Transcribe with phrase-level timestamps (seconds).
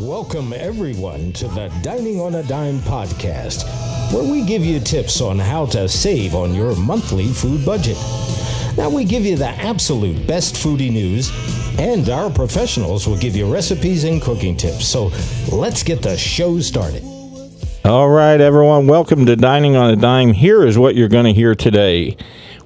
[0.00, 3.64] Welcome, everyone, to the Dining on a Dime podcast,
[4.12, 7.96] where we give you tips on how to save on your monthly food budget.
[8.76, 11.30] Now, we give you the absolute best foodie news,
[11.78, 14.86] and our professionals will give you recipes and cooking tips.
[14.86, 15.10] So,
[15.50, 17.02] let's get the show started.
[17.82, 20.34] All right, everyone, welcome to Dining on a Dime.
[20.34, 22.18] Here is what you're going to hear today.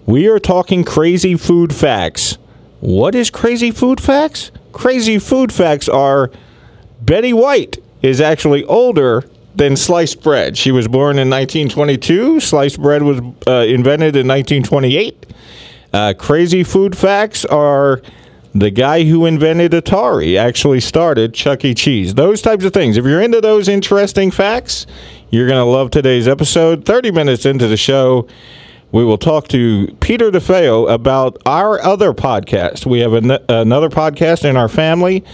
[0.05, 2.39] We are talking crazy food facts.
[2.81, 4.51] What is crazy food facts?
[4.73, 6.33] Crazy food facts are
[7.01, 10.57] Betty White is actually older than sliced bread.
[10.57, 12.41] She was born in 1922.
[12.41, 15.27] Sliced bread was uh, invented in 1928.
[15.93, 18.01] Uh, crazy food facts are
[18.55, 21.75] the guy who invented Atari actually started Chuck E.
[21.75, 22.15] Cheese.
[22.15, 22.97] Those types of things.
[22.97, 24.87] If you're into those interesting facts,
[25.31, 26.85] you're going to love today's episode.
[26.85, 28.27] 30 minutes into the show,
[28.93, 32.87] we will talk to Peter DeFeo about our other podcast.
[32.87, 35.25] We have an- another podcast in our family.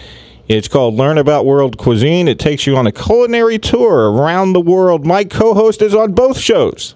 [0.49, 2.29] It's called Learn About World Cuisine.
[2.29, 5.05] It takes you on a culinary tour around the world.
[5.05, 6.95] My co host is on both shows.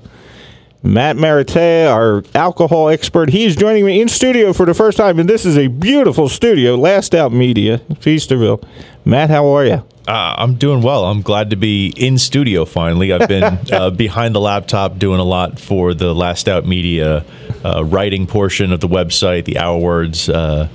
[0.84, 5.28] Matt Marite, our alcohol expert, he's joining me in studio for the first time, and
[5.28, 6.74] this is a beautiful studio.
[6.74, 8.64] Last Out Media, Feasterville.
[9.04, 9.84] Matt, how are you?
[10.08, 11.04] Uh, I'm doing well.
[11.04, 13.12] I'm glad to be in studio finally.
[13.12, 17.24] I've been uh, behind the laptop doing a lot for the Last Out Media
[17.64, 20.68] uh, writing portion of the website, the Our Words uh,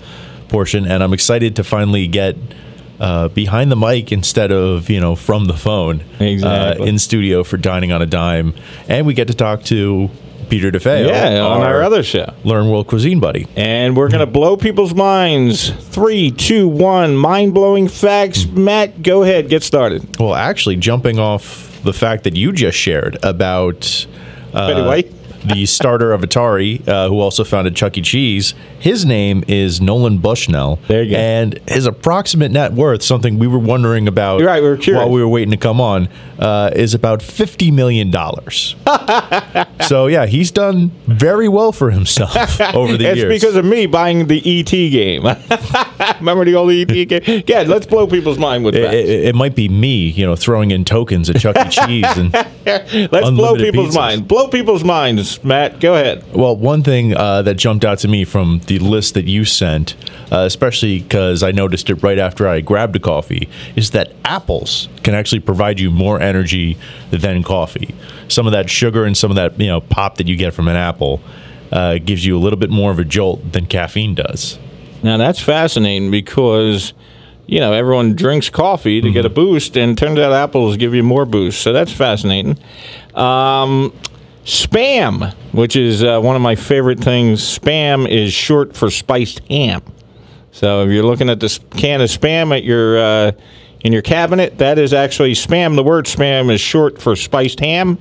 [0.49, 2.35] portion, and I'm excited to finally get
[2.99, 6.83] uh, behind the mic instead of you know from the phone Exactly.
[6.85, 8.53] uh, in studio for dining on a dime,
[8.87, 10.09] and we get to talk to
[10.49, 12.31] Peter DeFeo, Yeah, on our other show.
[12.43, 13.47] Learn World Cuisine buddy.
[13.55, 15.71] And we're going to blow people's minds.
[15.89, 17.15] Three, two, one.
[17.15, 18.45] Mind blowing facts.
[18.45, 19.49] Matt, go ahead.
[19.49, 20.19] Get started.
[20.19, 24.05] Well, actually, jumping off the fact that you just shared about
[24.53, 25.11] uh, Betty White?
[25.47, 28.01] The starter of Atari, uh, who also founded Chuck E.
[28.01, 30.79] Cheese, his name is Nolan Bushnell.
[30.87, 31.17] There you go.
[31.17, 35.01] And his approximate net worth, something we were wondering about You're right, we were curious.
[35.01, 38.11] while we were waiting to come on, uh, is about $50 million.
[39.87, 43.33] so, yeah, he's done very well for himself over the it's years.
[43.41, 45.23] because of me buying the ET game.
[46.19, 47.43] Remember the old ET game?
[47.47, 50.71] Yeah, let's blow people's mind with it, it- it might be me, you know, throwing
[50.71, 51.69] in tokens at Chuck E.
[51.69, 52.33] Cheese and
[53.11, 53.95] let's blow people's pizzas.
[53.95, 54.21] minds.
[54.27, 55.79] Blow people's minds, Matt.
[55.79, 56.23] Go ahead.
[56.33, 59.95] Well, one thing uh, that jumped out to me from the list that you sent,
[60.31, 64.89] uh, especially because I noticed it right after I grabbed a coffee, is that apples
[65.03, 66.77] can actually provide you more energy
[67.11, 67.93] than coffee.
[68.27, 70.67] Some of that sugar and some of that you know pop that you get from
[70.67, 71.21] an apple
[71.71, 74.57] uh, gives you a little bit more of a jolt than caffeine does.
[75.05, 76.93] Now, that's fascinating because,
[77.45, 79.13] you know, everyone drinks coffee to Mm-hmm.
[79.13, 81.61] get a boost, and turns out apples give you more boost.
[81.61, 82.57] So that's fascinating.
[83.13, 83.93] Um,
[84.45, 87.41] spam, which is uh, one of my favorite things.
[87.41, 89.83] Spam is short for spiced ham.
[90.51, 93.31] So if you're looking at this can of spam at your uh,
[93.81, 95.75] in your cabinet, that is actually spam.
[95.75, 97.99] The word spam is short for spiced ham.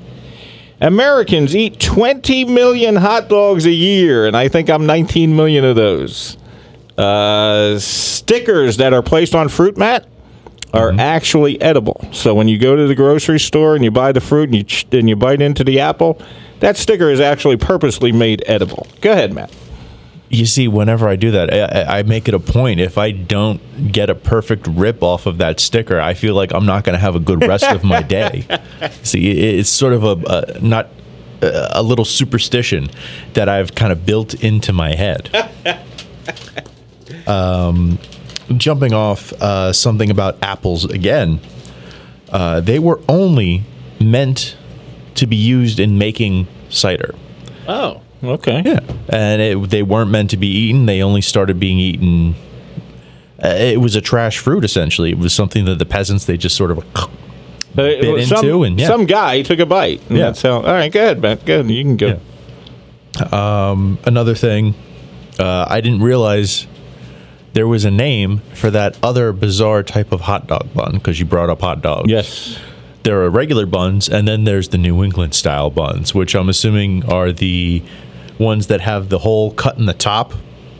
[0.81, 5.77] Americans eat 20 million hot dogs a year, and I think I'm 19 million of
[5.77, 6.39] those.
[6.97, 10.07] Uh, stickers that are placed on fruit mat
[10.73, 12.05] are actually edible.
[12.13, 14.65] So when you go to the grocery store and you buy the fruit and you
[14.65, 16.21] ch- and you bite into the apple,
[16.61, 18.87] that sticker is actually purposely made edible.
[19.01, 19.53] Go ahead, Matt.
[20.31, 22.81] You see, whenever I do that, I, I- make it a point.
[22.81, 26.67] If I don't get a perfect rip off of that sticker, I feel like I'm
[26.67, 28.47] not going to have a good rest of my day.
[29.03, 30.89] See, it's sort of a, a not
[31.43, 32.89] a little superstition
[33.35, 35.31] that I've kind of built into my head.
[37.27, 37.99] um,
[38.57, 41.41] jumping off uh, something about apples again,
[42.31, 43.63] uh, they were only
[44.01, 44.57] meant
[45.15, 47.15] to be used in making cider.
[47.69, 48.63] Oh, okay.
[48.65, 50.87] Yeah, and it, they weren't meant to be eaten.
[50.87, 52.35] They only started being eaten.
[53.43, 55.11] Uh, it was a trash fruit essentially.
[55.11, 56.79] It was something that the peasants they just sort of
[57.77, 58.87] Uh, some, into and, yeah.
[58.87, 60.01] some guy took a bite.
[60.09, 60.19] Yeah.
[60.19, 60.57] That's how.
[60.57, 61.39] All right, good, man.
[61.45, 61.69] Good.
[61.69, 62.21] You can go.
[63.33, 63.97] Yeah.
[64.07, 64.75] another thing.
[65.39, 66.69] Uh, I didn't realize
[67.55, 71.25] there was a name for that other bizarre type of hot dog bun because you
[71.27, 72.11] brought up hot dogs.
[72.11, 72.59] Yes.
[73.03, 77.05] there are regular buns, and then there's the New England style buns, which I'm assuming
[77.11, 77.83] are the
[78.39, 80.33] ones that have the hole cut in the top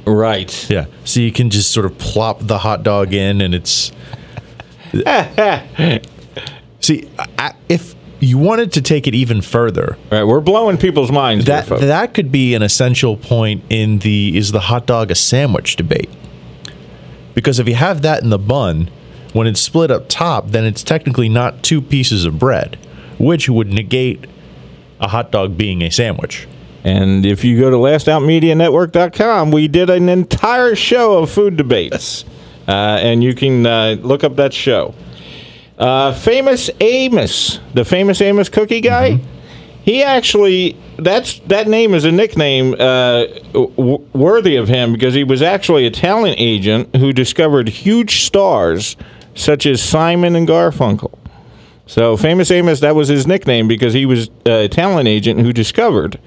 [0.07, 0.69] Right.
[0.71, 0.87] Yeah.
[1.05, 3.91] So you can just sort of plop the hot dog in, and it's.
[6.81, 10.25] See, I, if you wanted to take it even further, All right.
[10.25, 11.47] We're blowing people's minds.
[11.47, 15.15] that here, that could be an essential point in the is the hot dog a
[15.15, 16.11] sandwich debate.
[17.35, 18.91] Because if you have that in the bun,
[19.33, 22.79] when it's split up top, then it's technically not two pieces of bread,
[23.19, 24.27] which would negate
[25.01, 26.47] a hot dog being a sandwich.
[26.85, 32.25] And if you go to lastoutmedianetwork.com, we did an entire show of food debates.
[32.69, 34.95] Uh, and you can uh, look up that show.
[35.79, 39.19] Uh, famous Amos, the famous Amos cookie guy.
[39.83, 45.25] He actually that's that name is a nickname uh, w- worthy of him because he
[45.25, 48.97] was actually a talent agent who discovered huge stars
[49.35, 51.19] such as Simon and Garfunkel.
[51.87, 56.19] So famous Amos, that was his nickname because he was a talent agent who discovered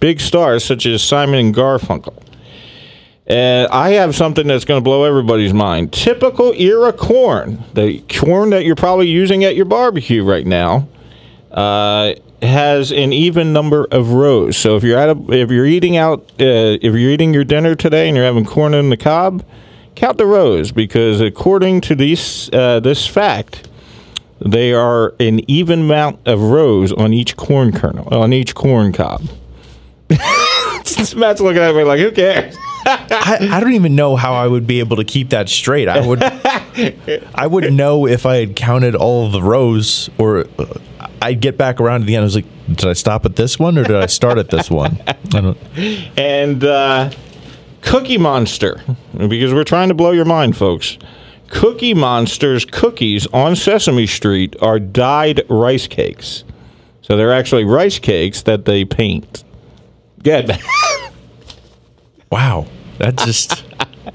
[0.00, 2.22] big stars such as Simon and Garfunkel.
[3.28, 5.92] Uh, I have something that's going to blow everybody's mind.
[5.92, 10.88] Typical era corn, the corn that you're probably using at your barbecue right now,
[11.50, 14.56] uh, has an even number of rows.
[14.56, 17.74] So if you're at a, if you're eating out, uh, if you're eating your dinner
[17.74, 19.44] today and you're having corn in the cob,
[19.94, 23.68] count the rows because according to these uh, this fact,
[24.40, 29.22] they are an even amount of rows on each corn kernel on each corn cob.
[30.10, 32.56] Matt's looking at me like, who cares?
[32.86, 35.88] I, I don't even know how I would be able to keep that straight.
[35.88, 36.22] I would
[37.34, 40.44] I would know if I had counted all the rows or
[41.20, 42.22] I'd get back around to the end.
[42.22, 44.70] I was like, did I stop at this one or did I start at this
[44.70, 45.00] one?
[45.34, 45.56] I
[46.16, 47.10] and uh,
[47.82, 48.80] Cookie Monster,
[49.16, 50.98] because we're trying to blow your mind, folks.
[51.48, 56.44] Cookie Monster's cookies on Sesame Street are dyed rice cakes.
[57.00, 59.44] So they're actually rice cakes that they paint.
[60.22, 60.58] Good.
[62.30, 62.66] Wow.
[62.98, 63.64] That just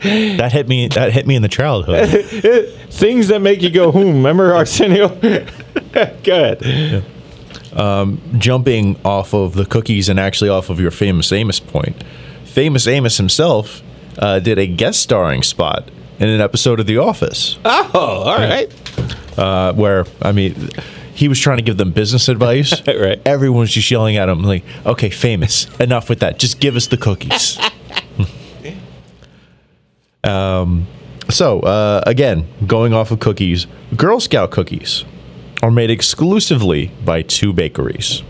[0.03, 2.09] that hit me that hit me in the childhood.
[2.91, 3.99] Things that make you go, hmm.
[3.99, 5.07] Remember Arsenio?
[6.23, 7.03] Good.
[8.37, 12.03] Jumping off of the cookies and actually off of your famous Amos point.
[12.45, 13.81] Famous Amos himself
[14.17, 17.57] uh, did a guest starring spot in an episode of The Office.
[17.65, 18.71] Oh, all right.
[19.37, 20.69] uh, where I mean,
[21.13, 22.81] he was trying to give them business advice.
[22.87, 23.21] Right.
[23.25, 26.37] Everyone was just yelling at him like, "Okay, famous, enough with that.
[26.37, 27.57] Just give us the cookies."
[30.23, 30.87] um,
[31.29, 35.05] so uh, again, going off of cookies, Girl Scout cookies
[35.63, 38.21] are made exclusively by two bakeries.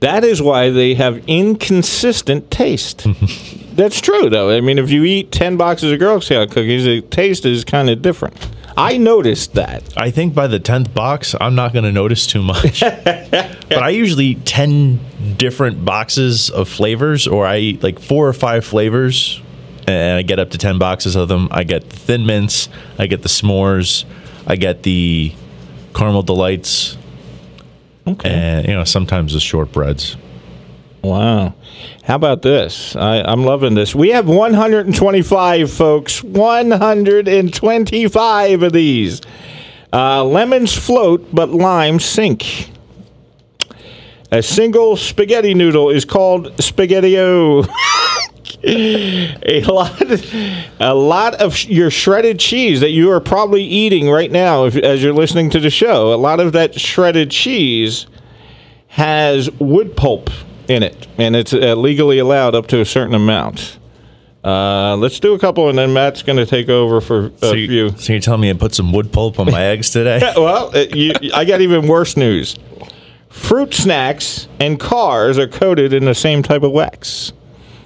[0.00, 3.06] That is why they have inconsistent taste.
[3.72, 4.50] That's true, though.
[4.50, 7.88] I mean, if you eat 10 boxes of Girl Scout cookies, the taste is kind
[7.88, 8.36] of different.
[8.76, 9.84] I noticed that.
[9.96, 12.80] I think by the tenth box, I'm not going to notice too much.
[13.04, 15.00] but I usually eat ten
[15.38, 19.40] different boxes of flavors, or I eat like four or five flavors,
[19.86, 21.48] and I get up to ten boxes of them.
[21.50, 22.68] I get the thin mints,
[22.98, 24.04] I get the s'mores,
[24.46, 25.34] I get the
[25.94, 26.96] caramel delights,
[28.06, 28.30] okay.
[28.30, 30.16] and you know sometimes the shortbreads.
[31.02, 31.54] Wow.
[32.04, 32.94] How about this?
[32.94, 33.92] I, I'm loving this.
[33.94, 36.22] We have 125, folks.
[36.22, 39.22] 125 of these.
[39.92, 42.70] Uh, lemons float, but limes sink.
[44.30, 47.64] A single spaghetti noodle is called spaghetti-o.
[48.64, 50.00] a lot,
[50.80, 54.76] a lot of sh- your shredded cheese that you are probably eating right now, if,
[54.76, 56.12] as you're listening to the show.
[56.12, 58.06] A lot of that shredded cheese
[58.88, 60.30] has wood pulp
[60.68, 63.78] in it, and it's uh, legally allowed up to a certain amount.
[64.44, 67.52] Uh, let's do a couple, and then Matt's going to take over for a So,
[67.54, 67.90] few.
[67.90, 70.20] so you're telling me I put some wood pulp on my eggs today?
[70.36, 72.56] well, uh, you, I got even worse news.
[73.28, 77.32] Fruit snacks and cars are coated in the same type of wax.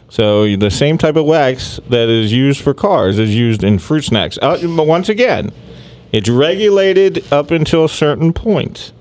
[0.08, 4.02] So the same type of wax that is used for cars is used in fruit
[4.02, 4.38] snacks.
[4.40, 5.52] Uh, but once again,
[6.12, 8.92] it's regulated up until a certain point.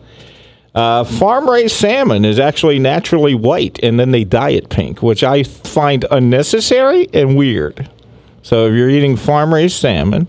[0.73, 5.23] Uh, farm raised salmon is actually naturally white, and then they dye it pink, which
[5.23, 7.89] I find unnecessary and weird.
[8.41, 10.27] So if you're eating farm raised salmon,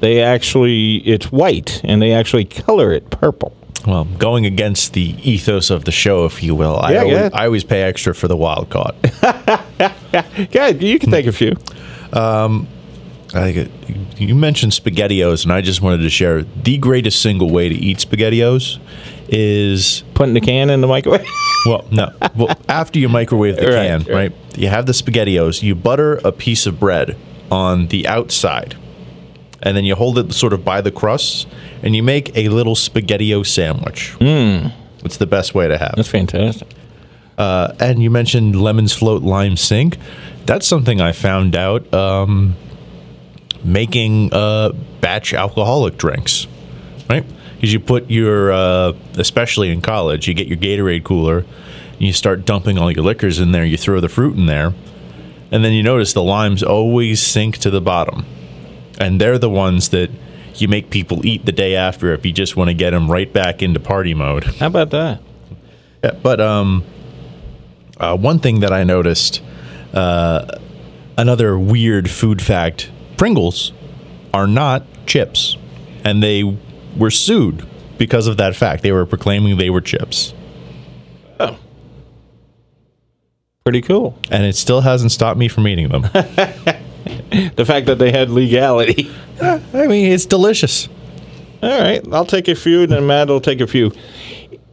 [0.00, 3.56] they actually it's white, and they actually color it purple.
[3.86, 7.30] Well, going against the ethos of the show, if you will, I, always, yeah.
[7.32, 8.94] I always pay extra for the wild caught.
[10.50, 11.56] Yeah, you can take a few.
[12.12, 12.68] Um,
[13.34, 17.50] I think it, you mentioned SpaghettiOs, and I just wanted to share the greatest single
[17.50, 18.78] way to eat SpaghettiOs
[19.28, 21.26] is Putting the can in the microwave.
[21.66, 24.14] well, no, well after you microwave the Right, can, right.
[24.14, 24.32] right.
[24.56, 25.62] You have the SpaghettiOs.
[25.62, 27.16] You butter a piece of bread
[27.50, 28.76] on the outside,
[29.64, 31.48] and then you hold it sort of by the crust,
[31.82, 34.14] and you make a little SpaghettiO sandwich.
[34.20, 34.72] Mm.
[35.02, 35.94] It's the best way to have.
[35.96, 36.68] That's fantastic.
[37.36, 39.98] Uh, and you mentioned lemons float lime sink.
[40.46, 42.54] That's something I found out um,
[43.64, 46.46] making uh, batch alcoholic drinks,
[47.10, 47.24] right?
[47.56, 52.12] Because you put your, uh, especially in college, you get your Gatorade cooler, and you
[52.12, 53.64] start dumping all your liquors in there.
[53.64, 54.74] You throw the fruit in there,
[55.50, 58.26] and then you notice the limes always sink to the bottom,
[58.98, 60.10] and they're the ones that
[60.56, 63.32] you make people eat the day after if you just want to get them right
[63.32, 64.44] back into party mode.
[64.44, 65.20] How about that?
[66.02, 66.84] Yeah, but um,
[67.98, 69.42] uh, one thing that I noticed,
[69.92, 70.58] uh,
[71.16, 73.72] another weird food fact: Pringles
[74.32, 75.56] are not chips,
[76.04, 76.58] and they
[76.96, 77.66] were sued
[77.98, 78.82] because of that fact.
[78.82, 80.34] They were proclaiming they were chips.
[81.40, 81.56] Oh.
[83.64, 84.18] Pretty cool.
[84.30, 86.04] And it still hasn't stopped me from eating them.
[87.56, 89.10] The fact that they had legality.
[89.40, 90.88] I mean, it's delicious.
[91.62, 93.92] All right, I'll take a few, and then Matt will take a few.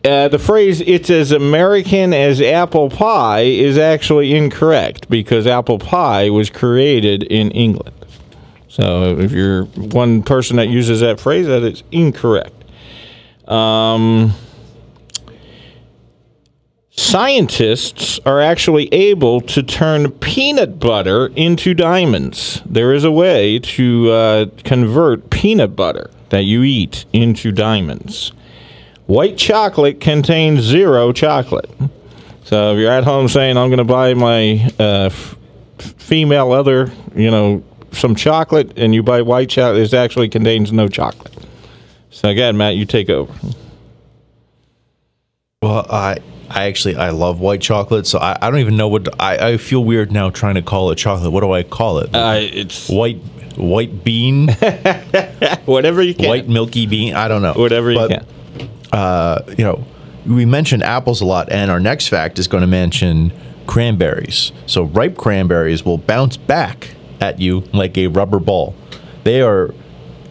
[0.03, 6.29] Uh, the phrase "it's as American as apple pie" is actually incorrect because apple pie
[6.29, 7.95] was created in England.
[8.67, 12.63] So if you're one person that uses that phrase, that is incorrect.
[13.47, 14.33] Um,
[17.01, 22.61] scientists are actually able to turn peanut butter into diamonds.
[22.65, 28.31] There is a way to uh, convert peanut butter that you eat into diamonds.
[29.07, 31.69] White chocolate contains zero chocolate.
[32.43, 35.35] So if you're at home saying, I'm going to buy my uh, f-
[35.79, 40.87] female other, you know, some chocolate, and you buy white chocolate, it actually contains no
[40.87, 41.33] chocolate.
[42.09, 43.33] So again, Matt, you take over.
[45.61, 46.19] Well, I
[46.53, 49.57] I actually I love white chocolate, so I, I don't even know what I, I
[49.57, 51.31] feel weird now trying to call it chocolate.
[51.31, 52.13] What do I call it?
[52.15, 53.17] Uh, it's white
[53.57, 54.47] white bean,
[55.65, 56.27] whatever you can.
[56.29, 57.13] white milky bean.
[57.15, 57.53] I don't know.
[57.53, 58.69] whatever you But, can.
[58.91, 59.85] Uh, you know,
[60.25, 63.31] we mentioned apples a lot, and our next fact is going to mention
[63.67, 64.51] cranberries.
[64.65, 68.75] So ripe cranberries will bounce back at you like a rubber ball.
[69.23, 69.73] They are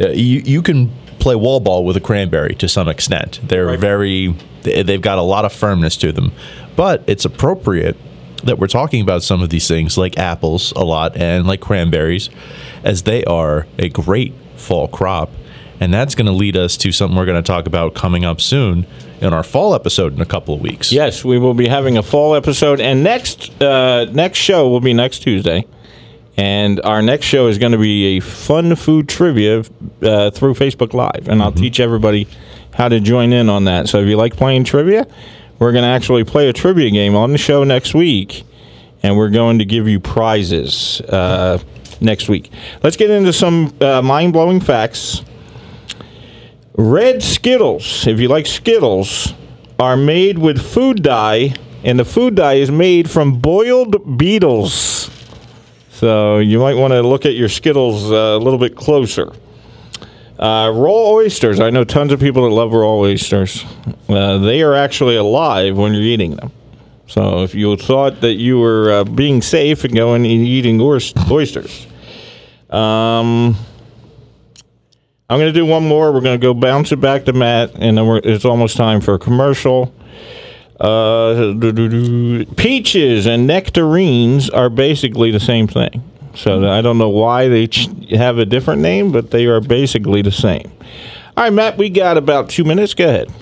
[0.01, 3.41] uh, you you can play wall ball with a cranberry to some extent.
[3.43, 6.33] They're very they've got a lot of firmness to them,
[6.77, 7.97] but it's appropriate
[8.45, 12.31] that we're talking about some of these things like apples a lot and like cranberries
[12.83, 15.31] as they are a great fall crop
[15.81, 18.41] and that's going to lead us to something we're going to talk about coming up
[18.41, 18.87] soon
[19.21, 20.93] in our fall episode in a couple of weeks.
[20.93, 24.93] Yes, we will be having a fall episode, and next uh, next show will be
[24.93, 25.67] next Tuesday.
[26.37, 29.61] And our next show is going to be a fun food trivia
[30.03, 32.29] uh, through Facebook Live, and I'll teach everybody
[32.75, 33.89] how to join in on that.
[33.89, 35.07] So if you like playing trivia,
[35.59, 38.45] we're going to actually play a trivia game on the show next week,
[39.03, 41.59] and we're going to give you prizes uh,
[42.01, 42.51] next week.
[42.83, 45.23] Let's get into some uh, mind blowing facts.
[46.77, 49.35] Red Skittles, if you like Skittles,
[49.79, 55.11] are made with food dye, and the food dye is made from boiled beetles.
[55.91, 59.33] So you might want to look at your Skittles uh, a little bit closer.
[60.41, 61.61] Uh, raw oysters.
[61.61, 63.63] I know tons of people that love raw oysters.
[64.09, 66.51] Uh, they are actually alive when you're eating them.
[67.07, 71.87] So if you thought that you were uh, being safe and going and eating oysters,
[72.71, 73.55] um,
[75.29, 76.11] I'm going to do one more.
[76.11, 79.15] We're going to go bounce it back to Matt, and then it's almost time for
[79.15, 79.95] a commercial.
[80.81, 81.53] Uh,
[82.57, 86.10] peaches and nectarines are basically the same thing.
[86.35, 87.69] So I don't know why they
[88.11, 90.71] have a different name, but they are basically the same.
[91.37, 92.95] All right, Matt, we got about two minutes.
[92.95, 93.33] Go ahead.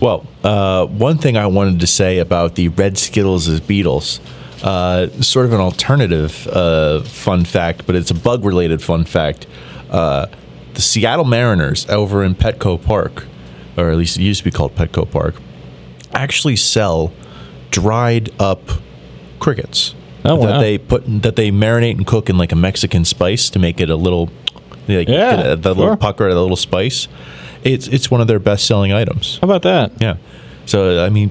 [0.00, 4.20] Well, uh, one thing I wanted to say about the red Skittles as beetles,
[4.62, 9.46] uh, sort of an alternative uh, fun fact, but it's a bug related fun fact.
[9.90, 10.26] Uh,
[10.74, 13.26] the Seattle Mariners over in Petco Park,
[13.76, 15.34] or at least it used to be called Petco Park,
[16.12, 17.12] actually sell
[17.70, 18.60] dried up
[19.40, 19.94] crickets.
[20.24, 20.60] Oh, that wow.
[20.60, 23.88] they put that they marinate and cook in like a Mexican spice to make it
[23.90, 24.30] a little
[24.88, 25.80] like Yeah, the, the sure.
[25.82, 27.08] little pucker, the little spice.
[27.64, 29.38] It's it's one of their best selling items.
[29.40, 29.92] How about that?
[30.00, 30.16] Yeah.
[30.66, 31.30] So I mean,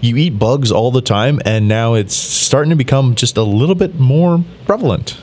[0.00, 3.74] you eat bugs all the time, and now it's starting to become just a little
[3.74, 5.16] bit more prevalent.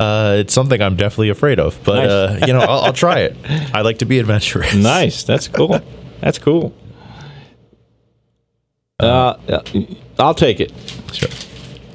[0.00, 2.10] Uh, it's something I'm definitely afraid of, but Nice.
[2.10, 3.36] uh, you know, I'll, I'll try it.
[3.74, 4.74] I like to be adventurous.
[4.74, 5.22] Nice.
[5.22, 5.80] That's cool.
[6.20, 6.74] That's cool.
[9.00, 9.34] Uh,
[10.16, 10.72] I'll take it.
[11.12, 11.28] Sure.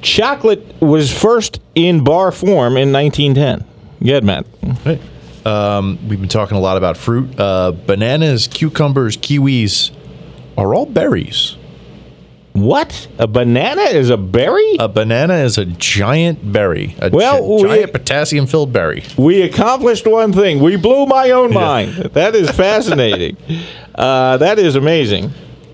[0.02, 3.64] Chocolate was first in bar form in 1910.
[4.00, 4.46] Yeah, Matt.
[4.84, 5.00] Right.
[5.46, 7.38] Um, we've been talking a lot about fruit.
[7.38, 9.90] Uh, bananas, cucumbers, kiwis
[10.56, 11.56] are all berries.
[12.52, 13.06] What?
[13.18, 14.76] A banana is a berry?
[14.80, 19.04] A banana is a giant berry, a Well, gi- we- giant potassium-filled berry.
[19.16, 20.58] we accomplished one thing.
[20.60, 21.94] We blew my own mind.
[22.14, 23.36] That is fascinating.
[23.94, 25.30] uh, that is amazing.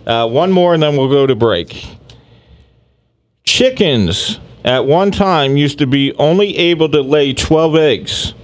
[0.06, 1.86] Uh, one more, and then we'll go to break.
[3.54, 8.34] Chickens at one time used to be only able to lay 12 eggs.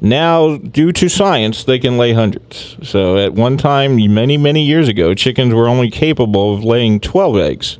[0.00, 2.78] Now, due to science, they can lay hundreds.
[2.82, 7.36] So, at one time, many, many years ago, chickens were only capable of laying 12
[7.36, 7.78] eggs.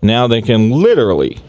[0.00, 1.40] Now they can literally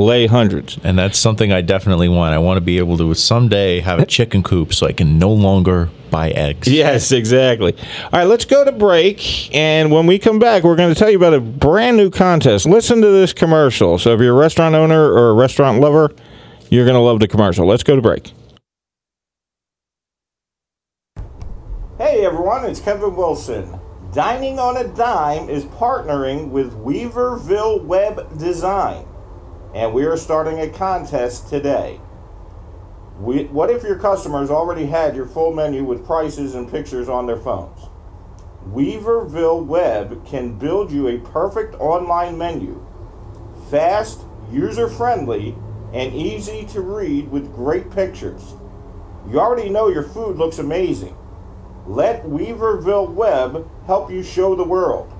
[0.00, 0.78] lay hundreds.
[0.82, 2.34] And that's something I definitely want.
[2.34, 5.30] I want to be able to someday have a chicken coop so I can no
[5.32, 6.68] longer buy eggs.
[6.68, 7.76] Yes, exactly.
[8.04, 9.54] All right, let's go to break.
[9.54, 12.66] And when we come back, we're going to tell you about a brand new contest.
[12.66, 13.98] Listen to this commercial.
[13.98, 16.10] So, if you're a restaurant owner or a restaurant lover,
[16.70, 17.66] you're going to love the commercial.
[17.66, 18.32] Let's go to break.
[21.98, 23.78] Hey, Hey everyone, it's Kevin Wilson.
[24.12, 29.06] Dining on a Dime is partnering with Weaverville Web Design,
[29.74, 32.00] and we are starting a contest today.
[33.18, 37.26] We, what if your customers already had your full menu with prices and pictures on
[37.26, 37.88] their phones?
[38.68, 42.84] Weaverville Web can build you a perfect online menu,
[43.70, 45.54] fast, user friendly,
[45.92, 48.54] and easy to read with great pictures.
[49.28, 51.16] You already know your food looks amazing.
[51.86, 55.12] Let Weaverville Web help you show the world.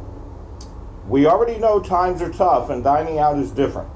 [1.09, 3.91] We already know times are tough and dining out is different.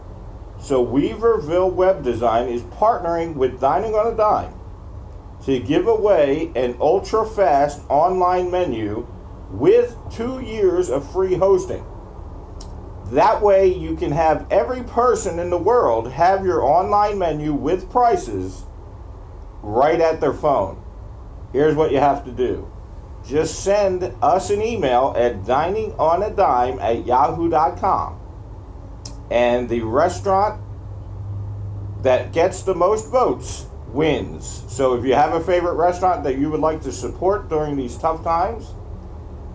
[0.61, 4.53] So Weaverville Web Design is partnering with Dining on a Dime
[5.45, 9.07] to give away an ultra fast online menu
[9.53, 11.85] with two years of free hosting.
[13.13, 17.89] That way, you can have every person in the world have your online menu with
[17.89, 18.65] prices
[19.63, 20.83] right at their phone.
[21.53, 22.71] Here's what you have to do
[23.27, 28.21] just send us an email at diningonadime at yahoo.com.
[29.31, 30.63] And the restaurant
[32.03, 34.63] that gets the most votes wins.
[34.69, 37.97] So if you have a favorite restaurant that you would like to support during these
[37.97, 38.75] tough times,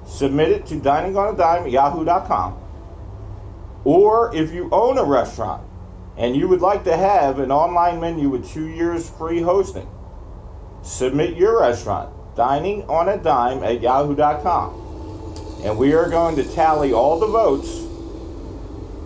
[0.05, 2.57] submit it to diningonadime at yahoo.com.
[3.86, 5.65] Or if you own a restaurant
[6.17, 9.89] and you would like to have an online menu with two years free hosting,
[10.83, 14.79] submit your restaurant, dining on a dime at yahoo.com.
[15.63, 17.69] And we are going to tally all the votes,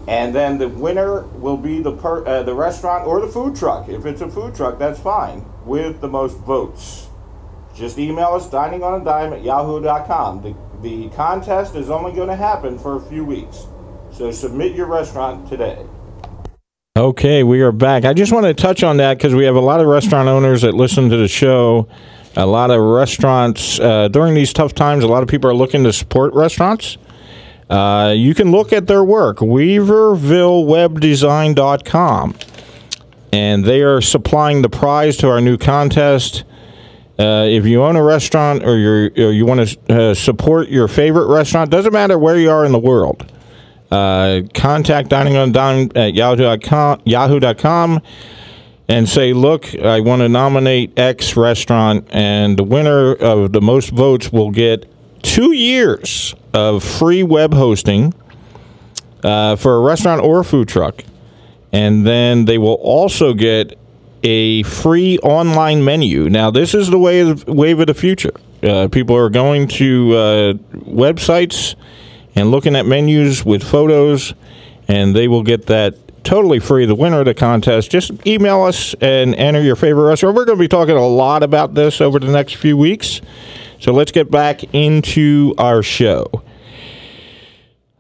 [0.08, 3.90] and then the winner will be the, per, uh, the restaurant or the food truck.
[3.90, 7.08] If it's a food truck, that's fine, with the most votes.
[7.76, 10.44] Just email us, dining on a dime at yahoo.com.
[10.44, 13.66] The, the contest is only going to happen for a few weeks.
[14.14, 15.86] So submit your restaurant today.
[16.98, 18.06] Okay, we are back.
[18.06, 20.62] I just want to touch on that because we have a lot of restaurant owners
[20.62, 21.90] that listen to the show.
[22.38, 25.04] A lot of restaurants uh, during these tough times.
[25.04, 26.98] A lot of people are looking to support restaurants.
[27.70, 32.36] Uh, you can look at their work, WeavervilleWebDesign.com,
[33.34, 36.46] and they are supplying the prize to our new contest.
[37.20, 41.28] Uh, if you own a restaurant or, or you want to uh, support your favorite
[41.28, 43.30] restaurant, doesn't matter where you are in the world.
[43.92, 48.02] Uh, contact Dining on Dime at yahoo.com, yahoo.com
[48.88, 53.90] and say, look, I want to nominate X restaurant, and the winner of the most
[53.90, 54.92] votes will get
[55.24, 58.14] two years of free web hosting
[59.24, 61.04] uh, for a restaurant or a food truck.
[61.72, 63.78] And then they will also get
[64.24, 66.30] a free online menu.
[66.30, 68.34] Now, this is the way wave of the future.
[68.64, 71.76] Uh, people are going to uh, websites
[72.36, 74.34] and looking at menus with photos,
[74.88, 76.86] and they will get that totally free.
[76.86, 80.36] The winner of the contest, just email us and enter your favorite restaurant.
[80.36, 83.22] We're going to be talking a lot about this over the next few weeks.
[83.80, 86.44] So let's get back into our show.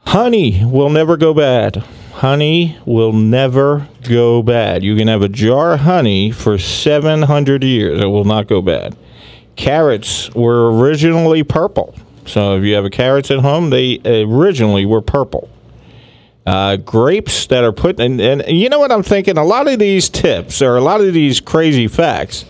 [0.07, 1.83] Honey will never go bad.
[2.13, 4.83] Honey will never go bad.
[4.83, 8.01] You can have a jar of honey for 700 years.
[8.01, 8.95] It will not go bad.
[9.55, 11.95] Carrots were originally purple.
[12.25, 15.49] So if you have a carrots at home, they originally were purple.
[16.45, 19.37] Uh, grapes that are put in, and you know what I'm thinking?
[19.37, 22.45] A lot of these tips or a lot of these crazy facts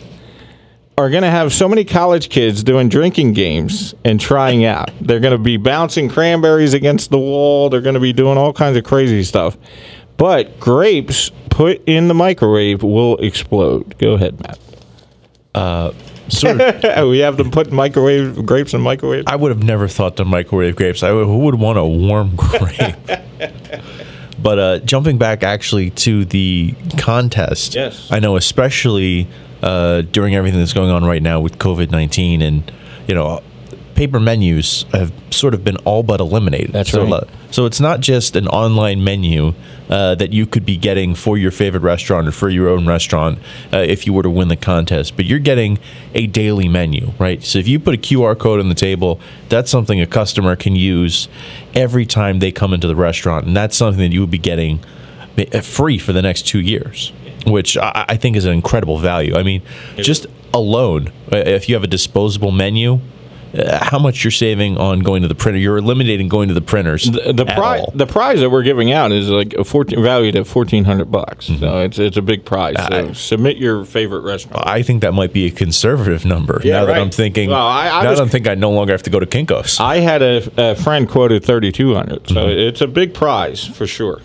[0.97, 4.91] are going to have so many college kids doing drinking games and trying out.
[5.01, 7.69] They're going to be bouncing cranberries against the wall.
[7.69, 9.57] They're going to be doing all kinds of crazy stuff.
[10.17, 13.97] But grapes put in the microwave will explode.
[13.97, 14.59] Go ahead, Matt.
[15.53, 15.93] Uh,
[16.29, 19.23] of, we have them put microwave grapes in microwave.
[19.27, 21.03] I would have never thought to microwave grapes.
[21.03, 22.95] I would, who would want a warm grape?
[24.41, 28.11] but uh, jumping back actually to the contest, Yes.
[28.11, 29.27] I know especially
[29.61, 32.71] uh, during everything that's going on right now with COVID nineteen and
[33.07, 33.41] you know
[33.95, 36.73] paper menus have sort of been all but eliminated.
[36.73, 37.13] That's so, right.
[37.13, 39.53] uh, so it's not just an online menu
[39.89, 43.39] uh, that you could be getting for your favorite restaurant or for your own restaurant
[43.71, 45.79] uh, if you were to win the contest, but you're getting
[46.13, 47.43] a daily menu, right?
[47.43, 50.75] So if you put a QR code on the table, that's something a customer can
[50.75, 51.27] use
[51.73, 54.83] every time they come into the restaurant, and that's something that you would be getting
[55.37, 57.11] uh, free for the next two years,
[57.45, 59.35] which I, I think is an incredible value.
[59.35, 59.61] I mean,
[59.97, 62.99] just alone, uh, if you have a disposable menu.
[63.57, 65.59] Uh, how much you're saving on going to the printer?
[65.59, 67.05] You're eliminating going to the printers.
[67.09, 70.47] the, the prize the prize that we're giving out is like a 14 valued at
[70.47, 74.81] 1400 bucks so it's it's a big prize so I- submit your favorite restaurant I
[74.83, 76.59] think that might be a conservative number.
[76.63, 77.01] Yeah, now that right.
[77.01, 79.09] I'm thinking, Well, I- I now was- that I'm thinking, I no longer have to
[79.09, 79.79] go to Kinkos.
[79.79, 82.49] i had a, a friend quoted 3200 so Mm-hmm.
[82.67, 84.21] it's a big prize for sure.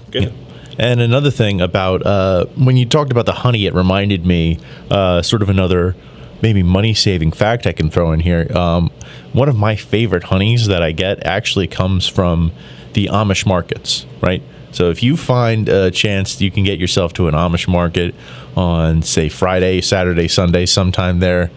[0.79, 4.59] And another thing about uh, when you talked about the honey, it reminded me
[4.91, 5.95] uh, sort of another
[6.43, 8.47] maybe money saving fact I can throw in here.
[8.57, 8.91] Um,
[9.33, 12.53] one of my favorite honeys that I get actually comes from
[12.95, 14.43] the Amish markets, right?
[14.73, 18.15] So if you find a chance you can get yourself to an Amish market
[18.57, 21.51] on, say, Friday, Saturday, Sunday, sometime there,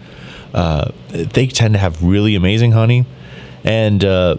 [0.52, 3.06] uh, they tend to have really amazing honey.
[3.64, 4.36] And uh,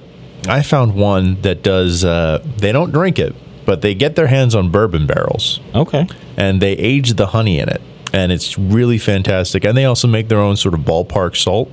[0.47, 3.33] I found one that does, uh, they don't drink it,
[3.65, 6.07] but they get their hands on bourbon barrels Okay.
[6.37, 7.81] and they age the honey in it.
[8.15, 9.65] And it's really fantastic.
[9.65, 11.69] And they also make their own sort of ballpark salt,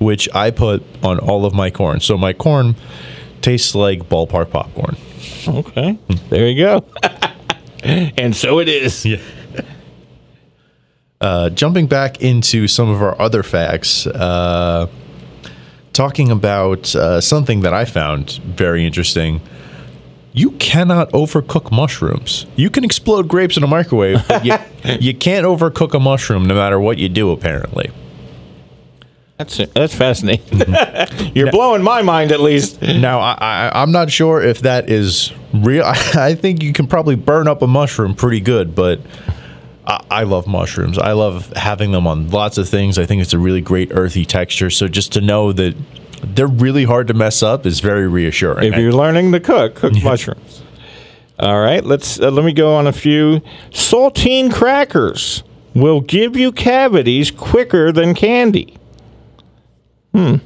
[0.00, 2.00] which I put on all of my corn.
[2.00, 2.74] So my corn
[3.42, 4.96] tastes like ballpark popcorn.
[5.46, 5.96] Okay.
[6.30, 6.84] There you go.
[7.84, 9.06] and so it is.
[9.06, 9.20] Yeah.
[11.20, 14.88] Uh, jumping back into some of our other facts, uh,
[15.92, 19.40] talking about uh, something that I found very interesting.
[20.32, 22.46] You cannot overcook mushrooms.
[22.56, 24.56] You can explode grapes in a microwave, but you,
[25.00, 27.90] you can't overcook a mushroom no matter what you do, apparently.
[29.36, 30.62] That's that's fascinating.
[31.34, 32.80] You're blowing my mind, at least.
[32.80, 35.84] Now, I, I, I'm not sure if that is real.
[35.84, 39.00] I think you can probably burn up a mushroom pretty good, but
[39.86, 40.96] I, I love mushrooms.
[40.96, 42.98] I love having them on lots of things.
[42.98, 44.70] I think it's a really great earthy texture.
[44.70, 45.74] So just to know that
[46.22, 48.72] they're really hard to mess up is very reassuring.
[48.72, 50.62] If you're learning to cook, cook mushrooms.
[51.38, 53.40] All right, let's uh, let me go on a few.
[53.70, 55.42] Saltine crackers
[55.74, 58.76] will give you cavities quicker than candy.
[60.14, 60.36] Hmm.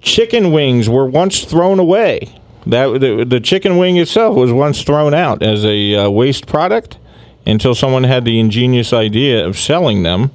[0.00, 2.38] Chicken wings were once thrown away.
[2.66, 6.98] That the, the chicken wing itself was once thrown out as a uh, waste product
[7.46, 10.30] until someone had the ingenious idea of selling them.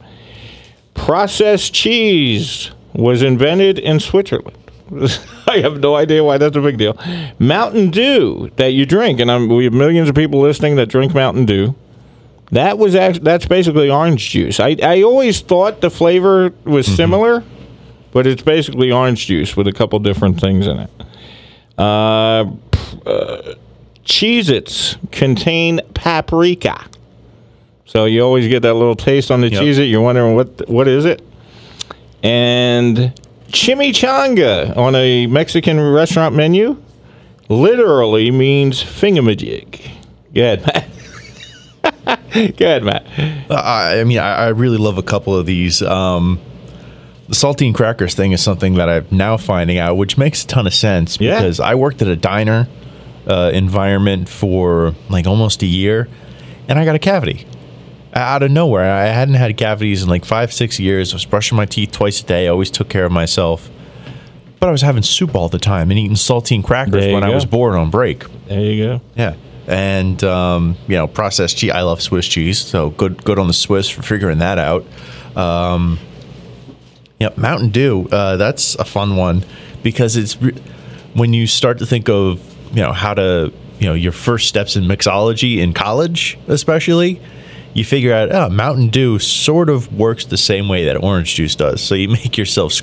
[0.93, 4.58] Processed cheese was invented in Switzerland.
[5.47, 6.97] I have no idea why that's a big deal.
[7.38, 11.13] Mountain Dew that you drink, and I'm, we have millions of people listening that drink
[11.13, 11.75] Mountain Dew.
[12.52, 14.60] That was act- that's basically orange juice.
[14.60, 17.43] I, I always thought the flavor was similar,
[18.12, 20.89] but it's basically orange juice with a couple different things in it.
[21.78, 22.45] Uh,
[23.06, 23.54] uh,
[24.04, 26.86] Cheez-Its contain paprika.
[27.86, 29.62] So you always get that little taste on the Yep.
[29.62, 29.84] Cheez-It.
[29.86, 31.21] You're wondering what what is it?
[32.23, 33.13] And
[33.47, 36.82] chimichanga on a Mexican restaurant menu
[37.47, 39.89] literally means fingamajig.
[40.34, 40.89] Go ahead, Matt.
[42.58, 43.05] Go ahead, Matt.
[43.49, 45.82] I, I mean, I, I really love a couple of these.
[45.82, 46.39] Um,
[47.27, 50.67] the saltine crackers thing is something that I'm now finding out, which makes a ton
[50.67, 51.39] of sense Yeah.
[51.39, 52.67] because I worked at a diner
[53.27, 56.08] uh, environment for like almost a year,
[56.67, 57.45] and I got a cavity
[58.13, 58.91] out of nowhere.
[58.91, 61.13] I hadn't had cavities in like five, six years.
[61.13, 62.47] I was brushing my teeth twice a day.
[62.47, 63.69] I always took care of myself,
[64.59, 67.45] but I was having soup all the time and eating saltine crackers when I was
[67.45, 68.23] bored on break.
[68.47, 69.01] There you go.
[69.15, 69.35] Yeah.
[69.67, 71.71] And um, you know, processed cheese.
[71.71, 74.83] I love Swiss cheese, so good good on the Swiss for figuring that out.
[75.37, 75.99] Um,
[77.19, 78.07] yeah, Mountain Dew.
[78.11, 79.45] Uh, that's a fun one
[79.83, 80.55] because it's re-
[81.13, 82.41] when you start to think of
[82.75, 87.21] you know how to you know your first steps in mixology in college, especially.
[87.73, 91.55] You figure out, oh, Mountain Dew sort of works the same way that orange juice
[91.55, 91.82] does.
[91.82, 92.82] So you make yourself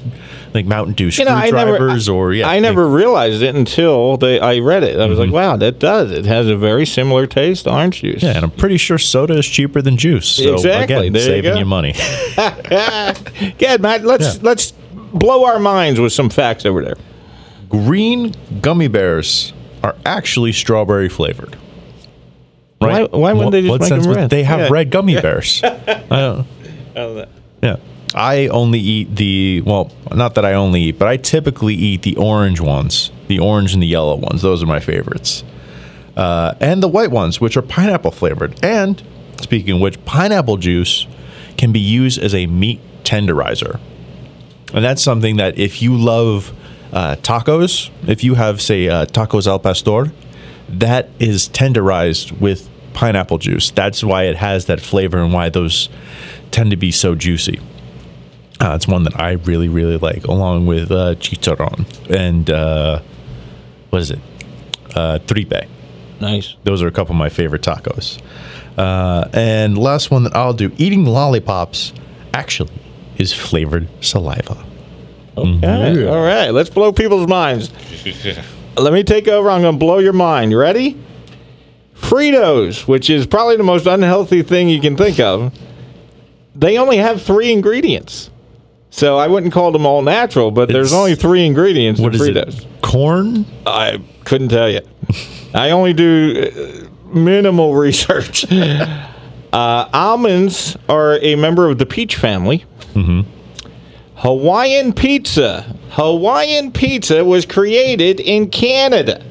[0.55, 4.17] like Mountain Dew You know, I never, screwdrivers, or yeah, I never realized it until
[4.17, 4.99] they, I read it.
[5.01, 5.35] I was like, mm-hmm.
[5.35, 6.13] wow, that does.
[6.13, 8.23] It has a very similar taste to orange juice.
[8.23, 10.29] Yeah, and I'm pretty sure soda is cheaper than juice.
[10.29, 11.09] So Exactly.
[11.09, 11.59] again, There you saving go.
[11.59, 11.93] you money.
[13.59, 14.05] Good, Matt.
[14.05, 14.41] Let's Yeah.
[14.43, 14.73] let's
[15.13, 16.97] blow our minds with some facts over there.
[17.69, 21.57] Green gummy bears are actually strawberry flavored.
[22.79, 24.31] Why- why wouldn't they just what make sense them would- red?
[24.31, 24.69] They have Yeah.
[24.71, 25.61] red gummy bears.
[25.65, 26.45] I
[26.95, 27.29] don't.
[27.63, 27.77] Yeah.
[28.15, 32.17] I only eat the well, not that I only eat, but I typically eat the
[32.17, 34.43] orange ones, the orange and the yellow ones.
[34.43, 35.45] Those are my favorites,
[36.17, 38.55] uh, and the white ones, which are pineapple flavored.
[38.65, 39.03] And
[39.41, 41.07] speaking of which, pineapple juice
[41.59, 43.81] can be used as a meat tenderizer,
[44.73, 46.53] and that's something that if you love
[46.93, 50.13] uh, tacos, if you have say uh, tacos al pastor,
[50.69, 53.71] that is tenderized with pineapple juice.
[53.71, 55.89] That's why it has that flavor and why those
[56.51, 57.61] tend to be so juicy.
[58.61, 63.01] Uh, it's one that I really, really like, along with uh, chicharron and uh,
[63.91, 64.19] what is it?
[64.95, 65.69] Uh, tripe.
[66.21, 66.57] Nice.
[66.65, 68.19] Those are a couple of my favorite tacos.
[68.79, 71.93] Uh, and last one that I'll do: eating lollipops
[72.33, 72.73] actually
[73.19, 74.65] is flavored saliva.
[75.37, 76.07] Okay.
[76.07, 76.51] All right.
[76.51, 77.71] Let's blow people's minds.
[78.77, 79.49] Let me take over.
[79.51, 80.51] I'm going to blow your mind.
[80.53, 80.97] You ready?
[81.95, 85.53] Fritos, which is probably the most unhealthy thing you can think of,
[86.55, 88.31] they only have three ingredients.
[88.91, 92.29] So I wouldn't call them all natural, but there's only three ingredients What in is
[92.29, 92.61] Fritos.
[92.63, 92.83] it?
[92.83, 93.45] Corn?
[93.67, 94.81] I couldn't tell you.
[95.55, 96.51] I only do
[96.85, 98.51] uh, minimal research.
[98.53, 98.99] uh,
[99.93, 102.65] almonds are a member of the peach family.
[104.17, 105.77] Hawaiian pizza.
[105.91, 109.23] Hawaiian pizza was created in Canada.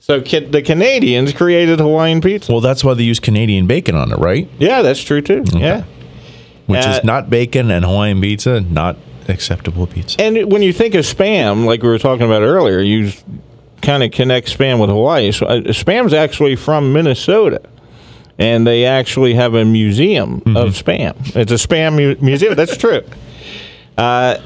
[0.00, 2.50] So ca- the Canadians created Hawaiian pizza.
[2.52, 4.48] Well, that's why they use Canadian bacon on it, right?
[4.58, 5.44] Yeah, that's true too.
[5.54, 5.84] Yeah.
[6.66, 8.96] Which Uh, is not bacon and Hawaiian pizza, not
[9.28, 10.20] acceptable pizza.
[10.20, 13.12] And when you think of spam, like we were talking about earlier, you
[13.82, 15.32] kind of connect spam with Hawaii.
[15.32, 17.60] So, uh, spam's actually from Minnesota,
[18.38, 21.14] and they actually have a museum of spam.
[21.36, 22.54] It's a spam mu- museum.
[22.54, 23.02] That's true.
[23.98, 24.40] Uh,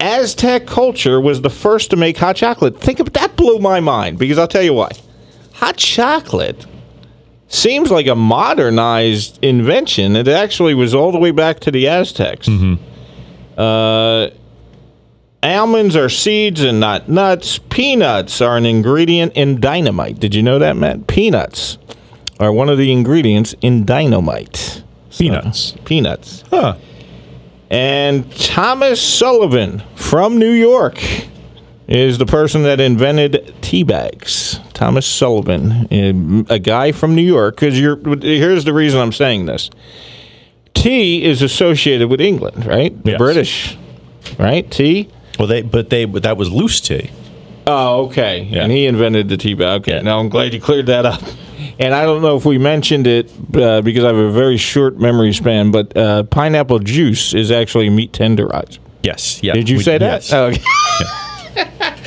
[0.00, 2.80] Aztec culture was the first to make hot chocolate.
[2.80, 4.90] Think of that blew my mind because I'll tell you why.
[5.54, 6.64] Hot chocolate
[7.48, 10.14] seems like a modernized invention.
[10.14, 12.48] It actually was all the way back to the Aztecs.
[13.56, 14.30] Uh,
[15.42, 17.58] almonds are seeds and not nuts.
[17.58, 20.20] Peanuts are an ingredient in dynamite.
[20.20, 21.08] Did you know that, Matt?
[21.08, 21.78] Peanuts
[22.38, 24.84] are one of the ingredients in dynamite.
[25.10, 25.74] So, Peanuts.
[25.84, 26.44] peanuts.
[26.50, 26.76] Huh.
[27.70, 30.98] And Thomas Sullivan from New York
[31.86, 34.58] is the person that invented tea bags.
[34.72, 37.56] Thomas Sullivan, um, a guy from New York.
[37.56, 39.70] Because you're here's the reason I'm saying this.
[40.74, 43.02] Tea is associated with England, right?
[43.04, 43.18] The Yes.
[43.18, 43.78] British,
[44.38, 44.70] right?
[44.70, 45.08] Tea.
[45.38, 47.10] Well, they but they but that was loose tea.
[47.66, 48.42] Oh, okay.
[48.50, 48.62] Yeah.
[48.62, 49.82] And he invented the tea bag.
[49.82, 49.96] Okay.
[49.96, 50.00] Yeah.
[50.02, 51.20] Now I'm glad you cleared that up.
[51.80, 54.98] And I don't know if we mentioned it uh, because I have a very short
[54.98, 58.78] memory span, but uh, pineapple juice is actually meat tenderizer.
[59.02, 59.40] Yes.
[59.42, 59.52] Yeah.
[59.54, 60.22] Did you We- say that?
[60.28, 60.32] Yes.
[60.32, 60.62] Oh, okay.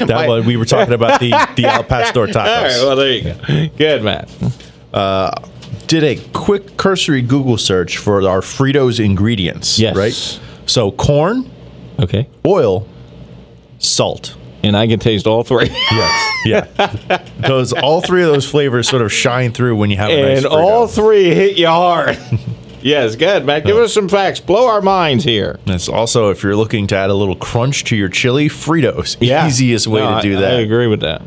[0.07, 2.37] That was, we were talking about the the al pastor tacos.
[2.37, 2.71] All right.
[2.83, 3.23] Well, there you
[3.69, 3.75] go.
[3.77, 4.27] Good, Matt.
[5.87, 9.77] Did a quick cursory Google search for our Fritos ingredients.
[9.77, 9.95] Yes.
[9.95, 10.39] Right.
[10.65, 11.51] So corn,
[11.99, 12.27] Okay.
[12.45, 12.87] oil,
[13.77, 14.35] salt.
[14.63, 15.67] And I can taste all three.
[15.69, 16.27] Yes.
[16.45, 16.61] Yeah.
[17.39, 20.45] those all three of those flavors sort of shine through when you have a and
[20.45, 20.51] Frito.
[20.51, 22.17] all three hit you hard.
[22.81, 23.65] yes, good, Matt.
[23.65, 24.39] Give us some facts.
[24.39, 25.59] Blow our minds here.
[25.67, 29.17] It's also if you're looking to add a little crunch to your chili, Fritos.
[29.19, 29.47] Yeah.
[29.47, 30.51] Easiest way No, to do I- that.
[30.53, 31.21] I agree with that.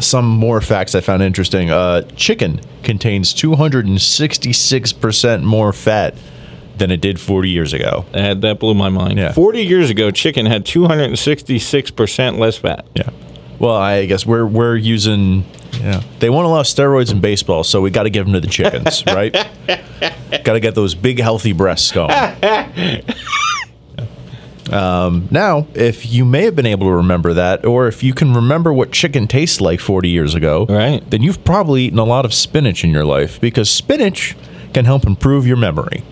[0.00, 1.70] Some more facts I found interesting.
[1.70, 6.14] Uh, chicken contains 266% more fat
[6.78, 8.04] than it did 40 years ago.
[8.12, 9.18] That, that blew my mind.
[9.18, 9.32] Yeah.
[9.32, 12.86] 40 years ago, chicken had 266% less fat.
[12.94, 13.10] Yeah.
[13.58, 15.44] Well, I guess we're we're using.
[15.80, 16.02] Yeah.
[16.20, 19.04] They won't allow steroids in baseball, so we got to give them to the chickens,
[19.08, 19.32] right?
[19.32, 22.10] got to get those big healthy breasts going.
[24.70, 28.34] Um, now, if you may have been able to remember that, or if you can
[28.34, 31.02] remember what chicken tastes like 40 years ago, Right.
[31.10, 34.36] then you've probably eaten a lot of spinach in your life because spinach
[34.74, 36.02] can help improve your memory.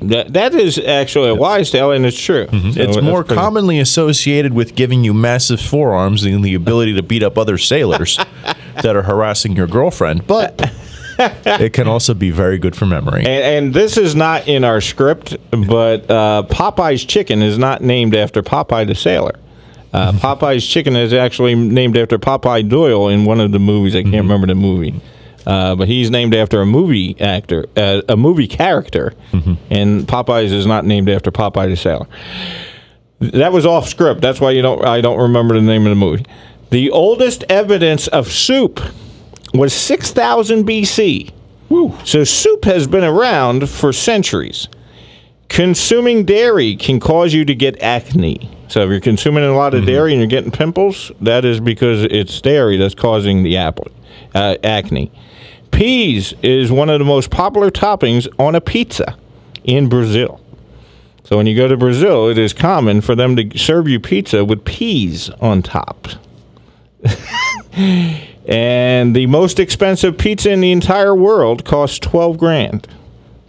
[0.00, 2.46] That, that is actually a wise tale, and it's true.
[2.50, 7.02] So It's more pretty- commonly associated with giving you massive forearms and the ability to
[7.02, 8.16] beat up other sailors
[8.82, 10.70] that are harassing your girlfriend, but
[11.18, 13.20] it can also be very good for memory.
[13.22, 13.28] And,
[13.66, 18.40] and this is not in our script, but uh, Popeye's chicken is not named after
[18.42, 19.34] Popeye the sailor.
[19.92, 23.96] Uh, Popeye's chicken is actually named after Popeye Doyle in one of the movies.
[23.96, 25.00] I can't remember the movie,
[25.48, 29.14] uh, but he's named after a movie actor, uh, a movie character,
[29.70, 32.06] and Popeye's is not named after Popeye the sailor.
[33.20, 34.20] That was off script.
[34.20, 34.84] That's why you don't.
[34.84, 36.24] I don't remember the name of the movie.
[36.70, 38.78] The oldest evidence of soup
[39.54, 41.30] was 6000 BC.
[42.04, 44.68] So soup has been around for centuries.
[45.48, 48.50] Consuming dairy can cause you to get acne.
[48.68, 52.02] So if you're consuming a lot of dairy and you're getting pimples, that is because
[52.04, 53.86] it's dairy that's causing the apple,
[54.34, 55.10] uh, acne.
[55.78, 59.16] Peas is one of the most popular toppings on a pizza
[59.62, 60.40] in Brazil.
[61.22, 64.44] So when you go to Brazil, it is common for them to serve you pizza
[64.44, 66.08] with peas on top.
[68.48, 72.88] and the most expensive pizza in the entire world costs 12 grand.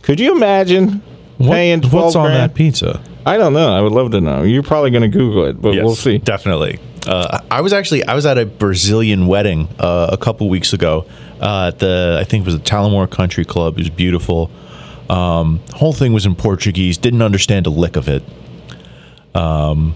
[0.03, 1.01] Could you imagine
[1.39, 3.01] paying 12 what's on that pizza?
[3.25, 3.73] I don't know.
[3.75, 4.43] I would love to know.
[4.43, 6.19] You're probably going to Google it, but we'll see.
[6.19, 6.79] Definitely.
[7.07, 11.07] Uh, I was actually I was at a Brazilian wedding uh, a couple weeks ago.
[11.39, 13.78] Uh, at the I think it was the Talamore Country Club.
[13.78, 14.52] It was beautiful.
[15.10, 16.97] Um, whole thing was in Portuguese.
[16.97, 18.23] Didn't understand a lick of it.
[19.34, 19.95] Um,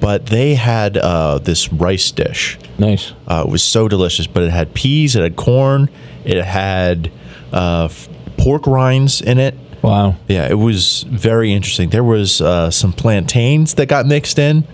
[0.00, 2.58] but they had uh, this rice dish.
[2.78, 3.12] Nice.
[3.26, 5.88] Uh, it was so delicious, but it had peas, it had corn,
[6.24, 7.10] it had
[7.52, 9.54] uh, f- pork rinds in it.
[9.82, 10.16] Wow.
[10.28, 11.90] Yeah, it was very interesting.
[11.90, 14.64] There was uh, some plantains that got mixed in.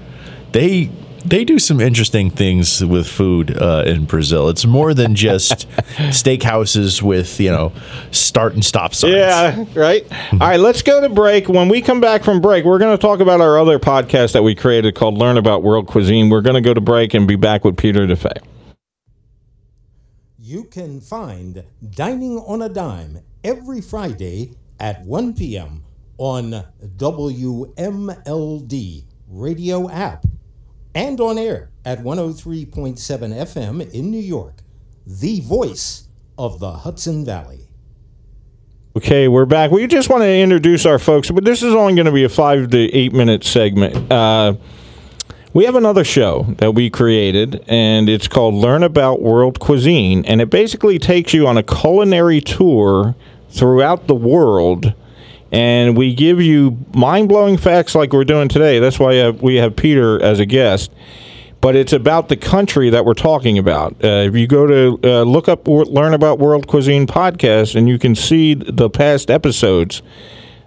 [0.52, 0.90] They
[1.24, 4.48] they do some interesting things with food uh, in Brazil.
[4.48, 5.68] It's more than just
[6.10, 7.72] steakhouses with you know
[8.10, 9.14] start and stop signs.
[9.14, 10.06] Yeah, right.
[10.32, 11.48] All right, let's go to break.
[11.48, 14.42] When we come back from break, we're going to talk about our other podcast that
[14.42, 16.28] we created called Learn About World Cuisine.
[16.28, 18.42] We're going to go to break and be back with Peter DeFay.
[20.38, 25.84] You can find Dining on a Dime every Friday at 1 p.m.
[26.18, 26.64] on
[26.98, 27.84] WMLD
[29.26, 30.26] radio app
[30.94, 34.58] and on air at 103.7 FM in New York,
[35.06, 37.68] the voice of the Hudson Valley.
[38.96, 39.72] Okay, we're back.
[39.72, 42.28] We just want to introduce our folks, but this is only going to be a
[42.28, 44.12] five to eight minute segment.
[44.12, 44.54] Uh,
[45.52, 50.40] we have another show that we created, and it's called Learn About World Cuisine, and
[50.40, 53.16] it basically takes you on a culinary tour
[53.50, 54.94] throughout the world.
[55.54, 58.80] And we give you mind blowing facts like we're doing today.
[58.80, 60.90] That's why we have Peter as a guest
[61.64, 63.92] but it's about the country that we're talking about.
[64.04, 67.88] Uh, if you go to uh, look up or learn about World Cuisine podcast, and
[67.88, 70.02] you can see the past episodes.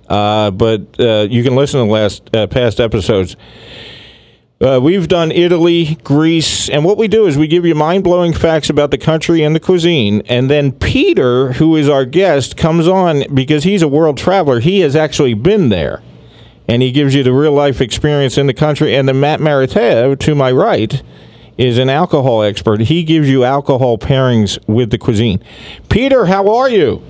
[0.09, 3.35] Uh, but uh, you can listen to the last uh, past episodes.
[4.59, 8.33] Uh, we've done Italy, Greece, and what we do is we give you mind blowing
[8.33, 10.23] facts about the country and the cuisine.
[10.25, 14.59] And then Peter, who is our guest, comes on because he's a world traveler.
[14.59, 16.01] He has actually been there
[16.67, 18.95] and he gives you the real life experience in the country.
[18.95, 21.03] And then Matt Maratea, to my right,
[21.59, 22.81] is an alcohol expert.
[22.81, 25.39] He gives you alcohol pairings with the cuisine.
[25.87, 27.03] Peter, how are you?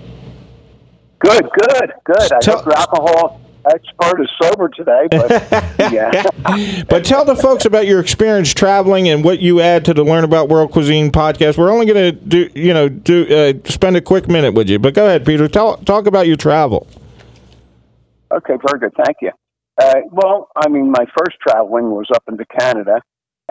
[1.19, 2.33] Good, good, good.
[2.33, 3.41] I your alcohol
[3.73, 5.29] expert is sober today, but
[5.91, 6.83] yeah.
[6.89, 10.23] but tell the folks about your experience traveling and what you add to the Learn
[10.23, 11.57] About World Cuisine podcast.
[11.57, 14.79] We're only going to do, you know, do uh, spend a quick minute with you,
[14.79, 15.47] but go ahead, Peter.
[15.47, 16.87] Tell talk about your travel.
[18.31, 18.93] Okay, very good.
[19.05, 19.31] Thank you.
[19.79, 23.01] Uh, well, I mean, my first traveling was up into Canada,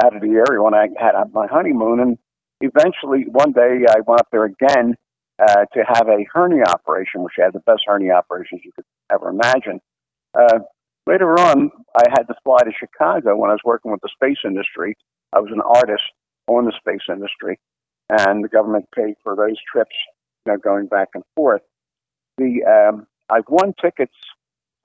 [0.03, 2.19] out of the area when I had my honeymoon, and
[2.61, 4.97] eventually one day I went up there again
[5.39, 9.29] uh, to have a hernia operation, which had the best hernia operations you could ever
[9.29, 9.81] imagine.
[10.35, 10.61] Uh,
[11.07, 14.39] later on, I had to fly to Chicago when I was working with the space
[14.45, 14.97] industry.
[15.33, 16.05] I was an artist
[16.47, 17.59] on the space industry,
[18.09, 19.95] and the government paid for those trips,
[20.45, 21.63] you know, going back and forth.
[22.39, 24.15] The um, I've won tickets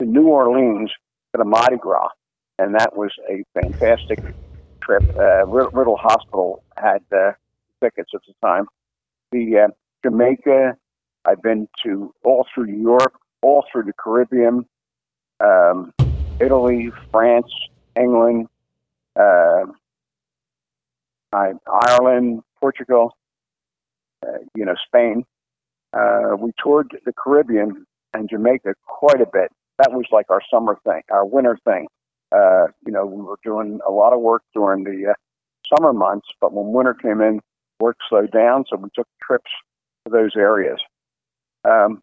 [0.00, 0.90] to New Orleans
[1.32, 2.08] to the Mardi Gras,
[2.58, 4.20] and that was a fantastic
[4.82, 5.04] trip.
[5.18, 7.32] Uh, Riddle Hospital had uh,
[7.82, 8.66] tickets at the time.
[9.30, 9.68] The uh,
[10.04, 10.76] Jamaica,
[11.24, 14.64] I've been to all through Europe, all through the Caribbean,
[15.42, 15.92] um,
[16.40, 17.52] Italy, France,
[17.96, 18.48] England,
[19.18, 19.64] uh,
[21.32, 21.52] I,
[21.88, 23.16] Ireland, Portugal,
[24.26, 25.24] uh, you know, Spain.
[25.92, 30.78] Uh, we toured the Caribbean and Jamaica quite a bit that was like our summer
[30.84, 31.86] thing, our winter thing.
[32.30, 36.28] Uh, you know, we were doing a lot of work during the uh, summer months,
[36.40, 37.40] but when winter came in,
[37.80, 39.50] work slowed down, so we took trips
[40.04, 40.78] to those areas.
[41.64, 42.02] Um,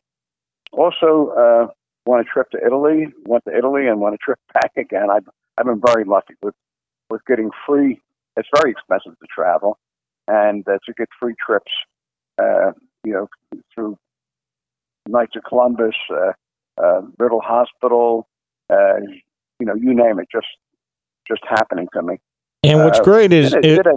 [0.71, 1.71] also,
[2.05, 5.09] went a trip to Italy, went to Italy, and went a trip back again.
[5.09, 6.55] I've I've been very lucky with
[7.09, 8.01] with getting free.
[8.38, 9.77] It's very expensive to travel,
[10.27, 11.71] and uh, to get free trips,
[12.38, 12.71] uh,
[13.03, 13.27] you know,
[13.73, 13.97] through
[15.07, 16.31] Knights of Columbus, uh,
[16.81, 18.27] uh, Riddle Hospital,
[18.69, 18.99] uh,
[19.59, 20.47] you know, you name it, just
[21.27, 22.17] just happening to me.
[22.63, 23.53] And what's uh, great is.
[23.53, 23.88] It, it,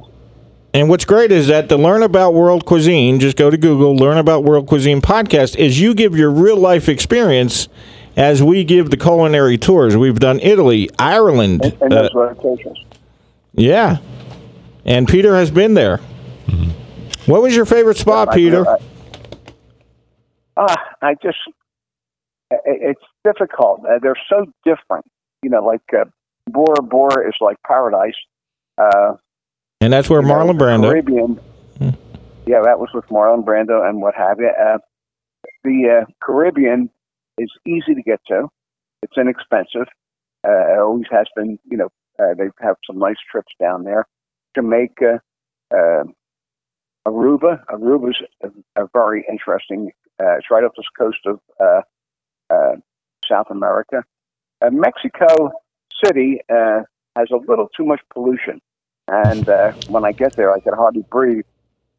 [0.74, 4.18] and what's great is that to learn about world cuisine, just go to Google, learn
[4.18, 7.68] about world cuisine podcast, is you give your real life experience
[8.16, 9.96] as we give the culinary tours.
[9.96, 11.62] We've done Italy, Ireland.
[11.64, 12.78] And, and uh, locations.
[13.52, 13.98] Yeah.
[14.85, 15.98] And Peter has been there.
[16.46, 17.30] Mm-hmm.
[17.30, 18.68] What was your favorite spot, yeah, Peter?
[18.68, 18.76] I,
[20.56, 21.38] uh, I just
[22.64, 23.85] it's difficult.
[23.85, 25.06] Uh, they're so different.
[25.42, 26.04] You know, like uh,
[26.48, 28.14] Bora Bora is like paradise.
[28.78, 29.14] Uh,
[29.83, 30.90] and that's where Marlon know, Brando.
[30.90, 31.40] Caribbean.
[32.47, 34.49] Yeah, that was with Marlon Brando and what have you.
[34.49, 34.79] Uh,
[35.64, 36.90] the uh, Caribbean
[37.38, 38.49] is easy to get to.
[39.03, 39.88] It's inexpensive.
[40.47, 41.59] Uh, it always has been.
[41.71, 44.07] You know, uh, they have some nice trips down there.
[44.55, 45.21] Jamaica,
[45.73, 46.05] uh,
[47.07, 47.64] Aruba.
[47.66, 48.49] Aruba's a,
[48.83, 49.90] a very interesting.
[50.21, 51.83] Uh, it's right off the coast of uh,
[52.51, 52.77] uh,
[53.29, 54.05] South America.
[54.61, 55.51] Uh, Mexico
[56.05, 56.83] City uh,
[57.16, 58.61] has a little too much pollution,
[59.08, 61.44] and uh, when I get there, I can hardly breathe.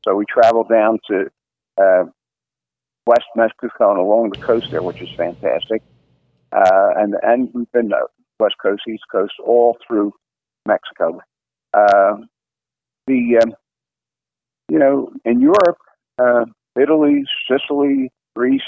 [0.03, 1.29] So we travel down to
[1.77, 2.03] uh,
[3.05, 5.81] West Mexico and along the coast there, which is fantastic.
[6.51, 7.97] Uh, and and we've been uh,
[8.39, 10.13] West Coast, East Coast, all through
[10.67, 11.19] Mexico.
[11.73, 12.17] Uh,
[13.07, 13.53] the um,
[14.69, 15.77] you know in Europe,
[16.19, 16.45] uh,
[16.79, 18.61] Italy, Sicily, Greece,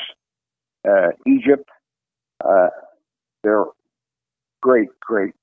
[0.87, 1.69] uh, Egypt,
[2.43, 2.69] uh,
[3.43, 3.65] they're
[4.61, 5.33] great, great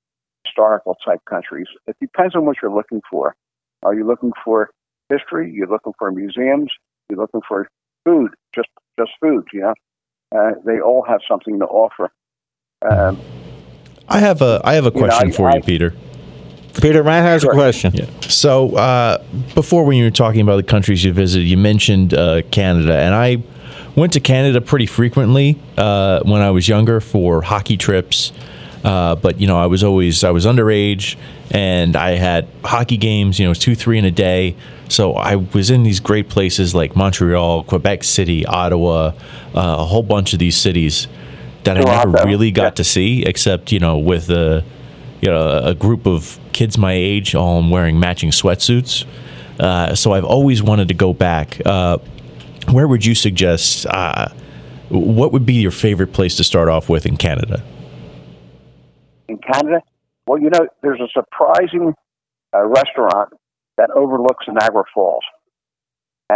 [0.53, 1.67] historical type countries.
[1.87, 3.35] It depends on what you're looking for.
[3.83, 4.69] Are you looking for
[5.09, 5.51] history?
[5.53, 6.71] You're looking for museums?
[7.09, 7.67] You're looking for
[8.05, 8.31] food?
[8.55, 9.73] Just just food, you know.
[10.35, 12.11] Uh, they all have something to offer.
[12.89, 13.19] Um,
[14.07, 15.93] I have a I have a question you know, I, for I, you, Peter.
[16.81, 17.51] Peter, Matt has Sure.
[17.51, 17.93] a question.
[17.93, 18.05] Yeah.
[18.21, 19.23] So uh,
[19.53, 23.13] before, when you were talking about the countries you visited, you mentioned uh, Canada, and
[23.13, 23.43] I
[23.95, 28.31] went to Canada pretty frequently uh, when I was younger for hockey trips.
[28.83, 31.15] Uh, but you know, I was always I was underage,
[31.51, 33.39] and I had hockey games.
[33.39, 34.55] You know, two, three in a day.
[34.89, 39.13] So I was in these great places like Montreal, Quebec City, Ottawa, uh,
[39.53, 41.07] a whole bunch of these cities
[41.63, 42.69] that I never really got yeah.
[42.71, 44.63] to see, except you know with a
[45.21, 49.05] you know a group of kids my age all wearing matching sweatsuits.
[49.59, 51.61] Uh, so I've always wanted to go back.
[51.65, 51.99] Uh,
[52.69, 53.85] where would you suggest?
[53.85, 54.29] Uh,
[54.89, 57.63] what would be your favorite place to start off with in Canada?
[59.27, 59.81] In Canada.
[60.27, 61.93] Well, you know, there's a surprising
[62.55, 63.33] uh, restaurant
[63.77, 65.23] that overlooks Niagara Falls,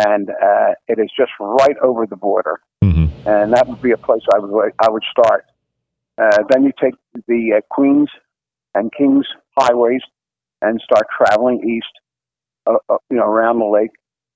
[0.06, 2.60] and uh, it is just right over the border.
[2.84, 3.10] Mhm.
[3.26, 5.46] And that would be a place I would I would start.
[6.18, 6.96] Uh, then you take
[7.28, 8.10] the uh, Queens
[8.74, 9.26] and Kings
[9.60, 10.02] highways
[10.62, 11.92] and start traveling east,
[12.66, 13.92] uh, uh, you know, around the lake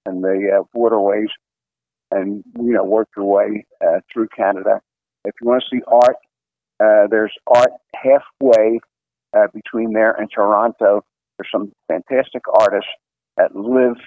[0.06, 1.30] and the uh, waterways,
[2.12, 4.82] and you know, work your way uh, through Canada.
[5.26, 6.18] If you want to see art,
[6.82, 8.80] uh, there's art halfway
[9.38, 11.04] uh, between there and Toronto.
[11.38, 12.90] There's some fantastic artists
[13.38, 13.98] that live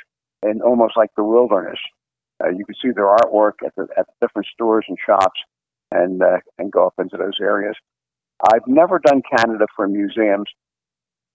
[0.42, 1.78] in almost like the wilderness.
[2.42, 5.40] Uh, you can see their artwork at the at the different stores and shops,
[5.92, 7.76] and uh, and go up into those areas.
[8.52, 10.48] I've never done Canada for museums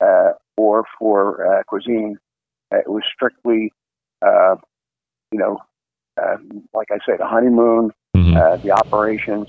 [0.01, 1.19] uh, or for
[1.59, 2.17] uh, cuisine.
[2.73, 3.71] Uh, It was strictly,
[4.21, 4.57] uh,
[5.31, 5.57] you know,
[6.21, 6.37] uh,
[6.73, 8.35] like I say, the honeymoon, Mhm.
[8.37, 9.47] uh, the operations,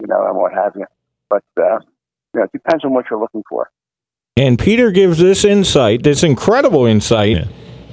[0.00, 0.86] you know, and what have you.
[1.30, 1.78] But uh,
[2.34, 3.70] you know, it depends on what you're looking for.
[4.36, 7.36] And Peter gives this insight, this incredible insight.
[7.36, 7.44] Yeah.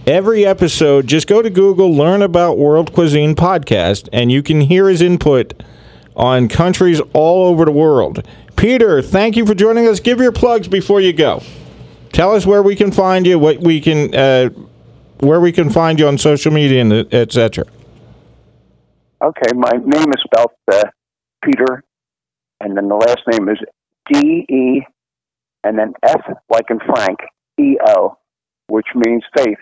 [0.05, 4.87] Every episode, just go to Google, learn about World Cuisine Podcast, and you can hear
[4.87, 5.61] his input
[6.15, 8.25] on countries all over the world.
[8.55, 9.99] Peter, thank you for joining us.
[9.99, 11.43] Give your plugs before you go.
[12.13, 14.49] Tell us where we can find you, what we can, uh,
[15.19, 17.65] where we can find you on social media, and etc.
[19.21, 20.83] Okay, my name is spelled uh,
[21.43, 21.83] Peter,
[22.59, 23.57] and then the last name is
[24.11, 24.81] D E,
[25.63, 27.19] and then F like in Frank
[27.59, 28.17] E O,
[28.67, 29.57] which means faith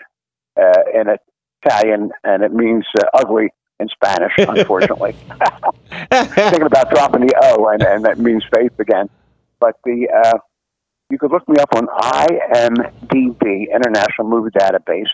[0.60, 1.06] uh, in
[1.62, 4.32] Italian, and it means uh, ugly in Spanish.
[4.38, 5.12] Unfortunately,
[6.10, 9.08] thinking about dropping the O, and, and that means faith again.
[9.60, 10.38] But the uh,
[11.10, 15.06] you could look me up on IMDb, International Movie Database,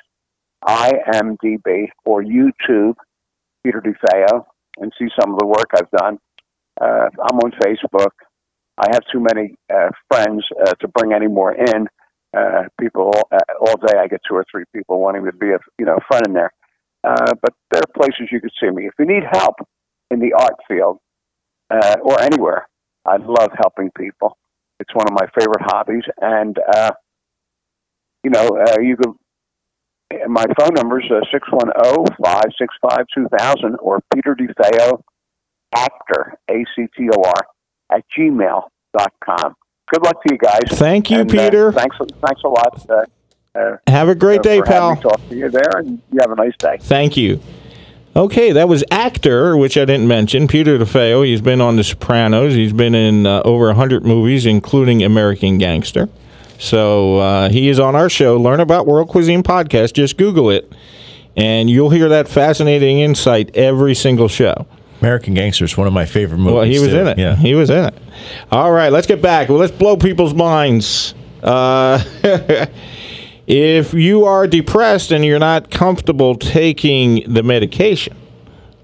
[0.64, 2.94] IMDb, or YouTube.
[3.64, 4.44] Peter DeFeo
[4.78, 6.18] and see some of the work I've done.
[6.82, 8.10] Uh, I'm on Facebook.
[8.78, 11.86] I have too many uh, friends uh, to bring any more in.
[12.36, 15.58] Uh, people uh, all day, I get two or three people wanting to be a
[15.78, 16.52] you know friend in there.
[17.04, 18.86] Uh, but there are places you could see me.
[18.86, 19.56] If you need help
[20.10, 20.98] in the art field
[21.70, 22.66] uh, or anywhere,
[23.04, 24.36] I love helping people.
[24.80, 26.90] It's one of my favorite hobbies, and uh,
[28.24, 29.12] you know uh, you could
[30.28, 35.00] my phone number is uh, 610-565-2000 or Peter DeFeo,
[35.74, 37.32] actor, A-C-T-O-R,
[37.90, 39.54] at gmail.com.
[39.92, 40.60] Good luck to you guys.
[40.78, 41.72] Thank you, And, uh, Peter.
[41.72, 42.86] thanks, thanks a lot.
[42.88, 44.96] Uh, uh, Have a great uh, day, pal.
[44.96, 46.78] Talk to you there, and you have a nice day.
[46.80, 47.40] Thank you.
[48.14, 51.26] Okay, that was actor, which I didn't mention, Peter DeFeo.
[51.26, 52.54] He's been on The Sopranos.
[52.54, 56.08] He's been in uh, over 100 movies, including American Gangster.
[56.58, 59.94] So uh, he is on our show, Learn About World Cuisine podcast.
[59.94, 60.70] Just Google it,
[61.36, 64.66] and you'll hear that fascinating insight every single show.
[65.02, 66.54] American Gangster is one of my favorite movies.
[66.54, 67.00] Well, he was too.
[67.00, 67.18] in it.
[67.18, 67.34] Yeah.
[67.34, 67.94] He was in it.
[68.52, 69.48] All right, let's get back.
[69.48, 71.14] Well, let's blow people's minds.
[71.42, 72.00] Uh,
[73.48, 78.16] if you are depressed and you're not comfortable taking the medication,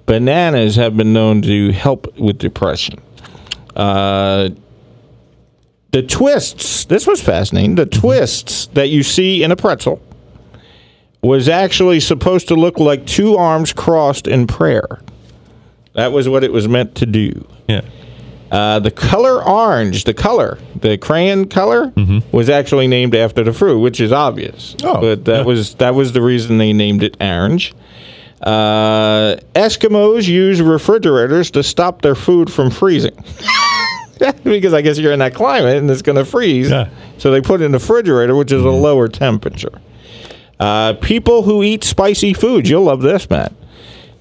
[0.06, 3.00] bananas have been known to help with depression.
[3.76, 4.48] Uh,
[5.92, 7.76] the twists, this was fascinating.
[7.76, 10.02] The twists that you see in a pretzel
[11.22, 15.00] was actually supposed to look like two arms crossed in prayer.
[15.98, 17.44] That was what it was meant to do.
[17.66, 17.80] Yeah.
[18.52, 21.92] Uh, the color orange, the color, the crayon color,
[22.30, 24.76] was actually named after the fruit, which is obvious.
[24.84, 25.42] Oh, but that yeah.
[25.42, 27.74] was that was the reason they named it orange.
[28.40, 33.16] Uh, Eskimos use refrigerators to stop their food from freezing.
[34.44, 36.70] because I guess you're in that climate and it's going to freeze.
[36.70, 36.90] Yeah.
[37.18, 39.80] So they put it in the refrigerator, which is a lower temperature.
[40.60, 43.52] Uh, people who eat spicy foods, you'll love this, Matt,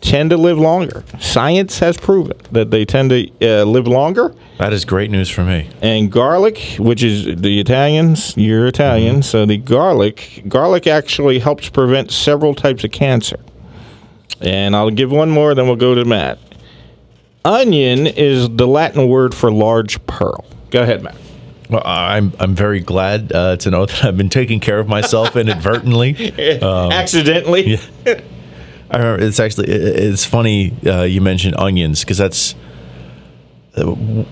[0.02, 1.04] tend to live longer.
[1.20, 4.34] Science has proven that they tend to uh, live longer.
[4.58, 5.70] That is great news for me.
[5.82, 12.12] And garlic, which is the Italians, you're Italian, so the garlic, garlic actually helps prevent
[12.12, 13.39] several types of cancer.
[14.39, 16.39] And I'll give one more, then we'll go to Matt.
[17.43, 20.45] Onion is the Latin word for large pearl.
[20.70, 21.16] Go ahead, Matt.
[21.70, 25.36] Well, I'm I'm very glad uh, to know that I've been taking care of myself
[25.36, 26.34] inadvertently.
[26.62, 27.78] Um, Accidentally.
[28.90, 32.56] I remember it's actually it's funny uh, you mentioned onions because that's
[33.76, 33.84] uh,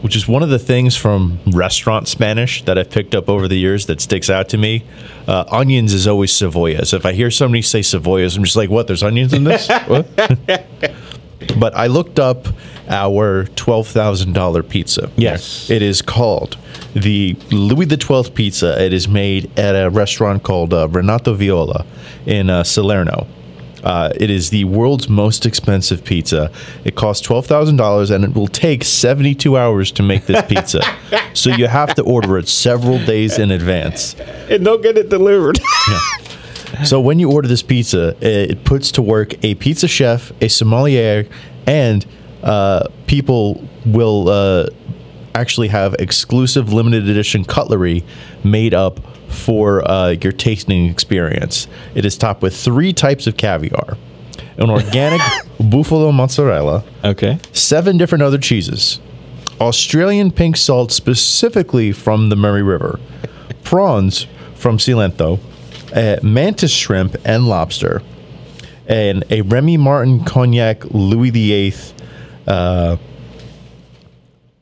[0.01, 3.58] which is one of the things from restaurant Spanish that I've picked up over the
[3.58, 4.84] years that sticks out to me.
[5.28, 6.93] Uh, onions is always cebollas.
[6.93, 8.88] If I hear somebody say cebollas, I'm just like, what?
[8.88, 9.70] There's onions in this?
[11.60, 12.47] But I looked up
[12.89, 15.12] our twelve thousand dollar pizza.
[15.16, 15.70] Yes.
[15.70, 16.58] it is called
[16.93, 18.82] the Louis the Twelfth Pizza.
[18.84, 21.86] It is made at a restaurant called uh, Renato Viola
[22.26, 23.28] in uh, Salerno.
[23.86, 26.51] Uh, it is the world's most expensive pizza.
[26.83, 30.81] It costs twelve thousand dollars, and it will take seventy-two hours to make this pizza.
[31.33, 34.15] so you have to order it several days in advance.
[34.49, 35.59] And don't get it delivered.
[36.83, 41.25] So when you order this pizza, it puts to work a pizza chef, a sommelier,
[41.65, 42.05] and
[42.43, 44.67] uh, people will uh,
[45.33, 48.03] actually have exclusive limited edition cutlery
[48.43, 48.99] made up
[49.36, 51.67] for uh, your tasting experience.
[51.93, 53.97] It is topped with three types of caviar,
[54.57, 55.21] an organic
[55.59, 57.39] buffalo mozzarella, okay.
[57.51, 58.99] seven different other cheeses,
[59.59, 62.99] Australian pink salt specifically from the Murray River,
[63.63, 65.39] prawns from Cilento,
[65.93, 68.01] uh, mantis shrimp and lobster,
[68.88, 71.73] and a Remy Martin cognac Louis VIII
[72.47, 72.97] uh,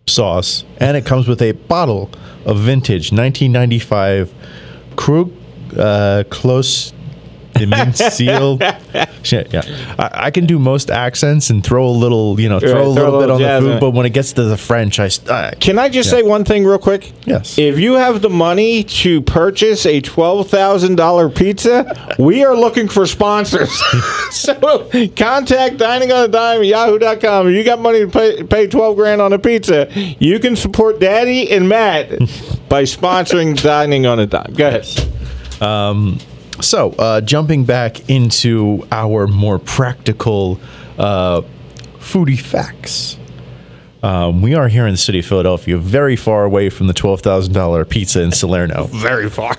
[0.07, 0.63] sauce.
[0.77, 2.09] And it comes with a bottle
[2.45, 4.33] of vintage 1995
[4.95, 5.31] Krug
[5.77, 6.92] uh, Close
[7.93, 8.59] Seal.
[9.21, 9.61] Shit, yeah.
[9.97, 12.89] I, I can do most accents and throw a little, you know, throw Right, a
[12.89, 13.79] little bit on the food, it.
[13.79, 15.53] but when it gets to the French, I.
[15.59, 17.11] Can I just say one thing real quick?
[17.25, 17.57] Yes.
[17.57, 22.87] If you have the money to purchase a twelve thousand dollar pizza, we are looking
[22.87, 23.71] for sponsors.
[24.31, 27.47] so contact dining on a dime at yahoo.com.
[27.47, 29.87] If you got money to pay, pay twelve grand on a pizza,
[30.19, 32.09] you can support Daddy and Matt
[32.69, 34.53] by sponsoring dining on a dime.
[34.53, 34.87] Go ahead.
[35.61, 36.19] Um,
[36.63, 40.61] So, uh, jumping back into our more practical
[40.97, 41.41] uh,
[41.97, 43.17] foodie facts.
[44.01, 47.89] Um, we are here in the city of Philadelphia, very far away from the $12,000
[47.89, 48.85] pizza in Salerno.
[48.91, 49.55] Very far.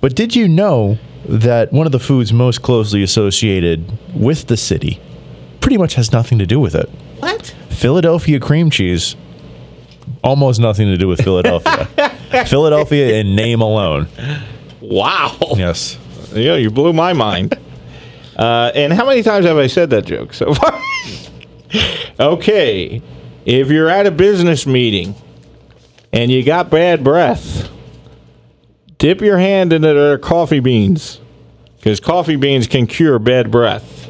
[0.00, 3.84] But did you know that one of the foods most closely associated
[4.14, 5.00] with the city
[5.60, 6.88] pretty much has nothing to do with it?
[7.18, 7.54] What?
[7.70, 9.16] Philadelphia cream cheese,
[10.22, 11.86] almost nothing to do with Philadelphia.
[12.46, 14.08] Philadelphia in name alone.
[14.80, 15.36] Wow.
[15.56, 15.98] Yes.
[16.34, 17.58] Yeah, you blew my mind.
[18.34, 20.80] Uh, and how many times have I said that joke so far?
[22.18, 23.02] okay,
[23.44, 25.14] if you're at a business meeting
[26.14, 27.68] and you got bad breath,
[28.96, 31.20] dip your hand into their coffee beans
[31.76, 34.01] because coffee beans can cure bad breath.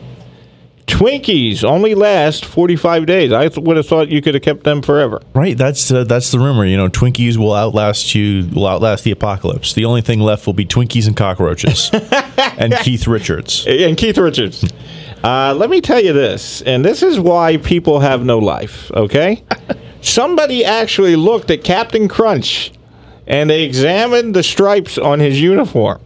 [0.93, 3.33] Twinkies only last 45 days.
[3.33, 5.23] I would have thought you could have kept them forever.
[5.35, 6.67] Right, that's uh, that's the rumor.
[6.67, 9.73] You know, Twinkies will outlast you, will outlast the apocalypse.
[9.73, 11.91] The only thing left will be Twinkies and cockroaches,
[12.59, 13.67] and Keith Richards.
[13.67, 14.65] and Keith Richards.
[15.25, 19.45] Uh, let me tell you this, and this is why people have no life, okay?
[20.01, 22.73] Somebody actually looked at Captain Crunch
[23.25, 26.01] and they examined the stripes on his uniform.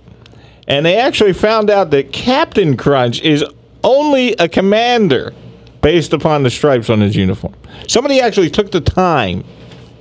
[0.69, 3.43] And they actually found out that Captain Crunch is
[3.87, 5.33] only a commander
[5.81, 7.55] based upon the stripes on his uniform.
[7.87, 9.45] Somebody actually took the time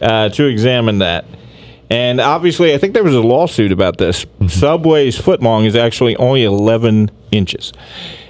[0.02, 1.26] uh, to examine that.
[1.90, 4.26] And obviously, I think there was a lawsuit about this.
[4.48, 7.72] Subway's footlong is actually only 11 inches.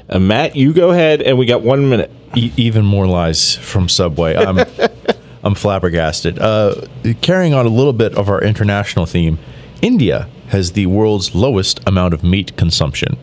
[0.09, 2.11] Uh, Matt, you go ahead, and we got one minute.
[2.35, 4.35] E- even more lies from Subway.
[4.35, 4.59] I'm
[5.43, 6.39] I'm flabbergasted.
[6.39, 6.87] Uh,
[7.21, 9.37] carrying on a little bit of our international theme,
[9.81, 13.15] India has the world's lowest amount of meat consumption.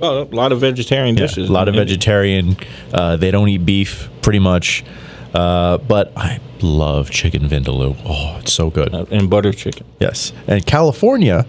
[0.00, 1.48] Well, a lot of vegetarian Yeah, dishes.
[1.48, 2.56] a lot of vegetarian.
[2.92, 4.84] Uh, they don't eat beef, pretty much.
[5.34, 7.96] Uh, but I love chicken vindaloo.
[8.04, 8.92] Oh, it's so good.
[8.94, 9.86] and butter chicken.
[10.00, 10.32] Yes.
[10.46, 11.46] And California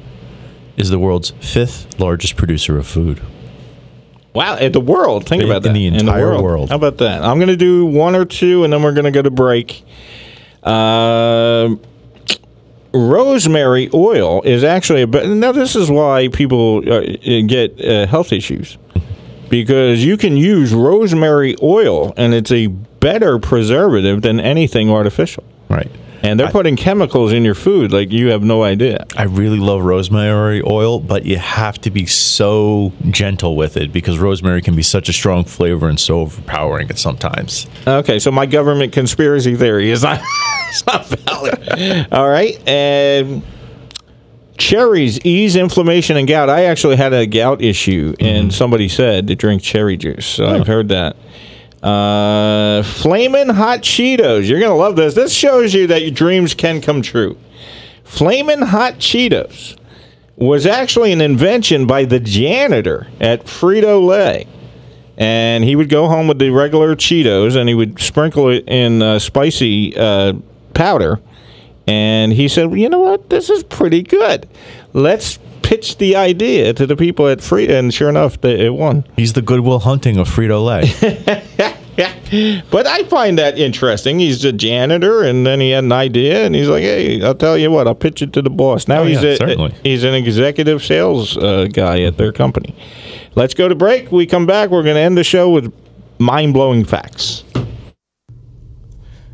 [0.78, 3.22] is the world's fifth largest producer of food.
[4.34, 5.28] Wow, in the world.
[5.28, 5.70] Think In- about that.
[5.70, 6.70] in the entire world.
[6.70, 7.24] How about that?
[7.24, 9.84] I'm going to do one or two, and then we're going to go to break.
[10.64, 11.76] Uh,
[12.94, 15.52] rosemary oil is actually a be- now.
[15.52, 17.02] This is why people uh,
[17.46, 18.78] get uh, health issues
[19.50, 25.44] because you can use rosemary oil, and it's a better preservative than anything artificial.
[25.70, 25.92] Right.
[26.24, 29.06] And they're putting chemicals in your food like you have no idea.
[29.16, 34.20] I really love rosemary oil, but you have to be so gentle with it because
[34.20, 37.68] rosemary can be such a strong flavor and so overpowering at sometimes.
[37.88, 40.22] Okay, so my government conspiracy theory is not,
[40.70, 42.08] it's not valid.
[42.12, 43.44] All right, and
[44.62, 46.50] cherries ease inflammation and gout.
[46.50, 48.50] I actually had a gout issue, and mm-hmm.
[48.52, 50.26] somebody said to drink cherry juice.
[50.26, 50.66] So I've oh.
[50.66, 51.16] heard that.
[51.82, 54.48] Uh, flamin' hot Cheetos.
[54.48, 55.16] You're gonna love this.
[55.16, 57.38] This shows you that your dreams can come true.
[58.04, 59.78] Flamin' Hot Cheetos
[60.36, 64.48] was actually an invention by the janitor at Frito Lay.
[65.18, 69.02] And he would go home with the regular Cheetos and he would sprinkle it in
[69.02, 70.34] uh, spicy uh,
[70.74, 71.20] powder.
[71.88, 73.30] And he said, you know what?
[73.30, 74.48] This is pretty good.
[74.94, 75.40] Let's
[75.72, 77.80] pitch the idea to the people at Frito.
[77.80, 79.06] And sure enough, they, it won.
[79.16, 80.82] He's the Goodwill Hunting of Frito Lay.
[82.70, 84.20] but I find that interesting.
[84.20, 87.58] He's a janitor, and then he had an idea, and he's like, "Hey, I'll tell
[87.58, 89.74] you what, I'll pitch it to the boss." Now Oh, he's yeah, a, certainly.
[89.82, 92.76] he's an executive sales uh, guy at their company.
[93.36, 94.12] Let's go to break.
[94.12, 94.72] We come back.
[94.72, 95.74] We're going to end the show with
[96.20, 97.46] mind blowing facts.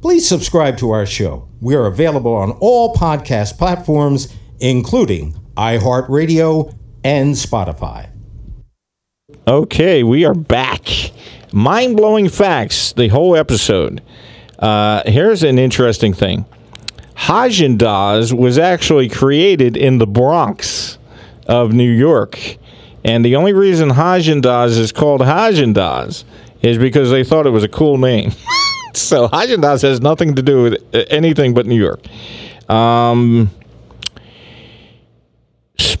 [0.00, 1.48] Please subscribe to our show.
[1.60, 6.72] We are available on all podcast platforms, including iHeartRadio
[7.04, 8.08] and Spotify.
[9.46, 10.88] Okay, we are back.
[11.52, 14.02] Mind blowing facts, the whole episode.
[14.58, 16.44] Uh, here's an interesting thing
[17.76, 20.98] Dazs was actually created in the Bronx
[21.46, 22.56] of New York.
[23.04, 23.90] And the only reason
[24.40, 25.20] Dazs is called
[25.74, 26.24] Dazs
[26.62, 28.32] is because they thought it was a cool name.
[28.94, 29.28] so
[29.60, 32.00] Dazs has nothing to do with anything but New York.
[32.70, 33.50] Um,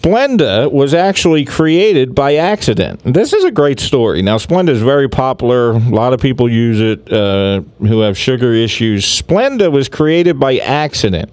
[0.08, 3.00] Splenda was actually created by accident.
[3.04, 4.22] This is a great story.
[4.22, 5.72] Now, Splenda is very popular.
[5.72, 9.04] A lot of people use it uh, who have sugar issues.
[9.04, 11.30] Splenda was created by accident.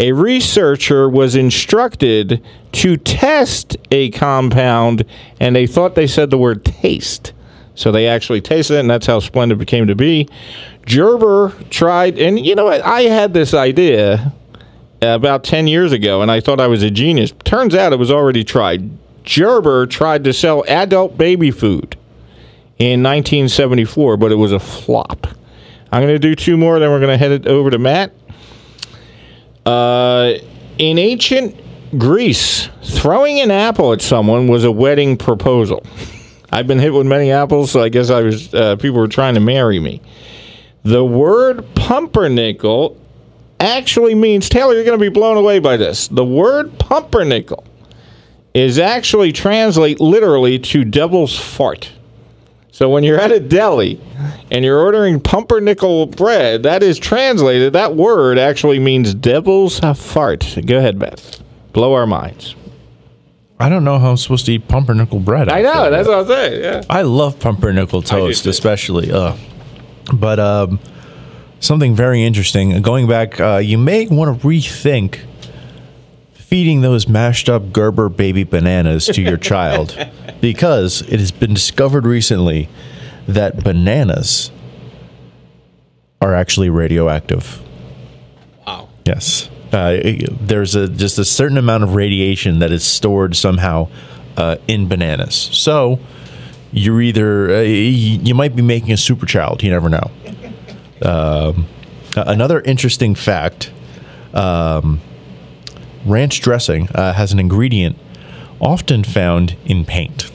[0.00, 2.42] A researcher was instructed
[2.72, 5.04] to test a compound,
[5.38, 7.34] and they thought they said the word taste.
[7.74, 10.26] So they actually tasted it, and that's how Splenda became to be.
[10.86, 12.80] Gerber tried, and you know what?
[12.80, 14.32] I had this idea
[15.02, 17.32] about 10 years ago, and I thought I was a genius.
[17.44, 18.90] Turns out it was already tried.
[19.24, 21.96] Gerber tried to sell adult baby food
[22.78, 25.26] in 1974, but it was a flop.
[25.92, 28.12] I'm going to do two more, then we're going to head it over to Matt.
[29.64, 30.34] Uh,
[30.78, 31.56] in ancient
[31.98, 35.84] Greece, throwing an apple at someone was a wedding proposal.
[36.50, 39.34] I've been hit with many apples, so I guess I was uh, people were trying
[39.34, 40.00] to marry me.
[40.84, 42.96] The word pumpernickel
[43.60, 44.74] actually means Taylor.
[44.74, 46.08] You're going to be blown away by this.
[46.08, 47.64] The word pumpernickel
[48.54, 51.92] is actually translate literally to devil's fart.
[52.70, 54.00] So when you're at a deli
[54.50, 57.72] and you're ordering pumpernickel bread, that is translated.
[57.72, 60.58] That word actually means devil's fart.
[60.66, 61.42] Go ahead, Beth.
[61.72, 62.54] Blow our minds.
[63.58, 65.48] I don't know how I'm supposed to eat pumpernickel bread.
[65.48, 65.90] I know.
[65.90, 66.62] That's what I'm saying.
[66.62, 66.82] Yeah.
[66.90, 69.10] I love pumpernickel toast, especially.
[69.10, 69.36] Uh,
[70.12, 70.78] but um,
[71.60, 72.80] something very interesting.
[72.82, 75.20] Going back, uh, you may want to rethink
[76.32, 79.96] feeding those mashed up Gerber baby bananas to your child
[80.40, 82.68] because it has been discovered recently
[83.26, 84.50] that bananas
[86.20, 87.60] are actually radioactive.
[88.66, 88.88] Wow.
[89.04, 89.50] Yes.
[89.72, 90.00] Uh,
[90.40, 93.88] there's a just a certain amount of radiation that is stored somehow
[94.36, 95.34] uh, in bananas.
[95.34, 95.98] So
[96.70, 99.62] you're either uh, you might be making a super child.
[99.62, 100.10] You never know.
[101.02, 101.66] Um,
[102.16, 103.72] another interesting fact:
[104.34, 105.00] um,
[106.04, 107.96] ranch dressing uh, has an ingredient
[108.60, 110.30] often found in paint.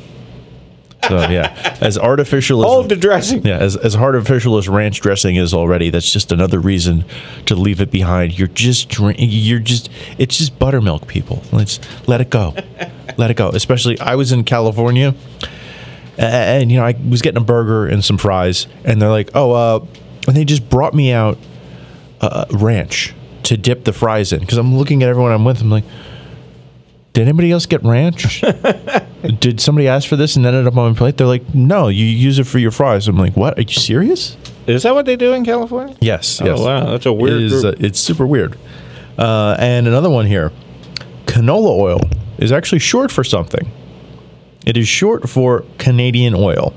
[1.07, 3.43] So yeah, as artificial as Hold the dressing.
[3.43, 7.05] yeah, as, as artificial as ranch dressing is already, that's just another reason
[7.47, 8.37] to leave it behind.
[8.37, 9.89] You're just drink, you're just
[10.19, 11.41] it's just buttermilk, people.
[11.51, 12.53] Let's let it go,
[13.17, 13.49] let it go.
[13.49, 15.15] Especially, I was in California,
[16.19, 19.31] a- and you know I was getting a burger and some fries, and they're like,
[19.33, 19.85] oh, uh,
[20.27, 21.37] and they just brought me out
[22.21, 23.13] uh, ranch
[23.43, 25.61] to dip the fries in because I'm looking at everyone I'm with.
[25.61, 25.83] I'm like,
[27.13, 28.41] did anybody else get ranch?
[29.39, 31.17] did somebody ask for this and ended up on my plate?
[31.17, 33.07] They're like, no, you use it for your fries.
[33.07, 33.57] I'm like, what?
[33.57, 34.37] Are you serious?
[34.67, 35.95] Is that what they do in California?
[35.99, 36.39] Yes.
[36.41, 36.59] Oh, yes.
[36.59, 38.57] wow, that's a weird It is, uh, it's super weird.
[39.17, 40.51] Uh, and another one here
[41.25, 42.01] canola oil
[42.37, 43.71] is actually short for something.
[44.65, 46.73] It is short for Canadian oil.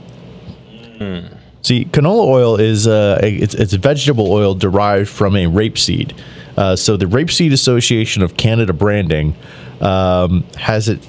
[1.64, 6.14] See, canola oil is uh, a, it's, it's vegetable oil derived from a rapeseed.
[6.58, 9.34] Uh, so the Rapeseed Association of Canada Branding
[9.80, 11.00] um, has it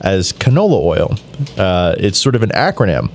[0.00, 1.16] as canola oil.
[1.58, 3.10] Uh, it's sort of an acronym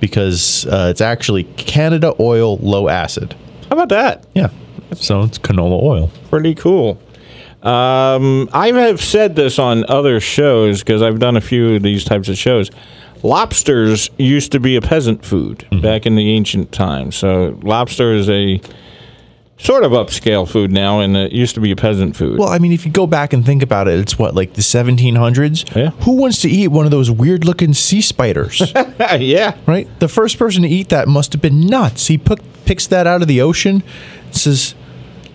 [0.00, 3.34] because uh, it's actually Canada Oil Low Acid.
[3.70, 4.26] How about that?
[4.34, 4.50] Yeah.
[4.94, 6.10] So it's canola oil.
[6.28, 7.00] Pretty cool.
[7.62, 12.04] Um, I have said this on other shows because I've done a few of these
[12.04, 12.70] types of shows.
[13.22, 15.80] Lobsters used to be a peasant food mm-hmm.
[15.80, 17.16] back in the ancient times.
[17.16, 18.60] So lobster is a
[19.58, 22.38] sort of upscale food now, and it used to be a peasant food.
[22.38, 24.62] Well, I mean, if you go back and think about it, it's what like the
[24.62, 25.74] 1700s.
[25.76, 25.90] Yeah.
[26.04, 28.72] Who wants to eat one of those weird-looking sea spiders?
[28.98, 29.88] yeah, right?
[29.98, 32.06] The first person to eat that must have been nuts.
[32.06, 33.82] He put, picks that out of the ocean,
[34.30, 34.74] says,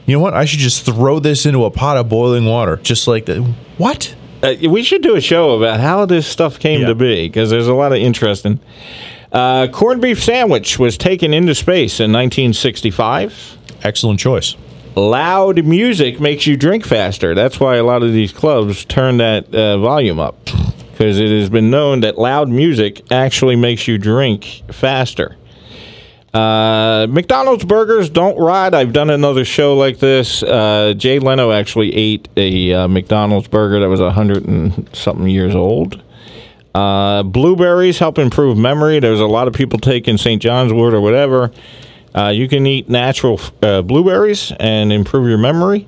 [0.06, 0.34] "You know what?
[0.34, 3.42] I should just throw this into a pot of boiling water, just like that."
[3.78, 4.16] What?
[4.44, 6.88] Uh, we should do a show about how this stuff came Yeah.
[6.88, 8.60] to be because there's a lot of interesting.
[9.32, 13.58] Uh, corned beef sandwich was taken into space in 1965.
[13.84, 14.56] Excellent choice.
[14.96, 17.34] Loud music makes you drink faster.
[17.34, 20.38] That's why a lot of these clubs turn that uh, volume up
[20.92, 25.36] because it has been known that loud music actually makes you drink faster.
[26.34, 28.74] Uh, McDonald's burgers don't rot.
[28.74, 30.42] I've done another show like this.
[30.42, 35.28] Uh, Jay Leno actually ate a uh, McDonald's burger that was a hundred and something
[35.28, 36.02] years old.
[36.74, 39.00] Uh, blueberries help improve memory.
[39.00, 40.42] There's a lot of people taking St.
[40.42, 41.52] John's Wort or whatever.
[42.16, 45.88] Uh, you can eat natural uh, blueberries and improve your memory.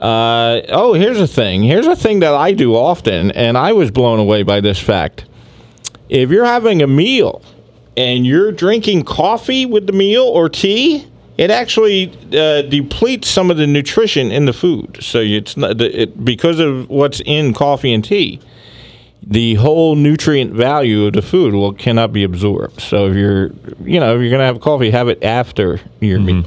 [0.00, 1.62] Uh, oh, here's a thing.
[1.62, 5.24] Here's a thing that I do often, and I was blown away by this fact.
[6.08, 7.42] If you're having a meal
[7.96, 11.06] and you're drinking coffee with the meal or tea,
[11.38, 14.98] it actually uh, depletes some of the nutrition in the food.
[15.02, 18.40] So it's not, it, because of what's in coffee and tea,
[19.22, 22.80] the whole nutrient value of the food will cannot be absorbed.
[22.80, 26.44] So if you're, you know, if you're gonna have coffee, have it after your meal.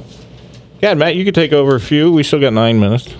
[0.80, 2.10] Yeah, Matt, you could take over a few.
[2.10, 3.14] We still got nine minutes.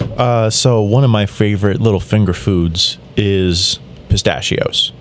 [0.00, 3.78] Uh, so one of my favorite little finger foods is
[4.08, 4.92] pistachios.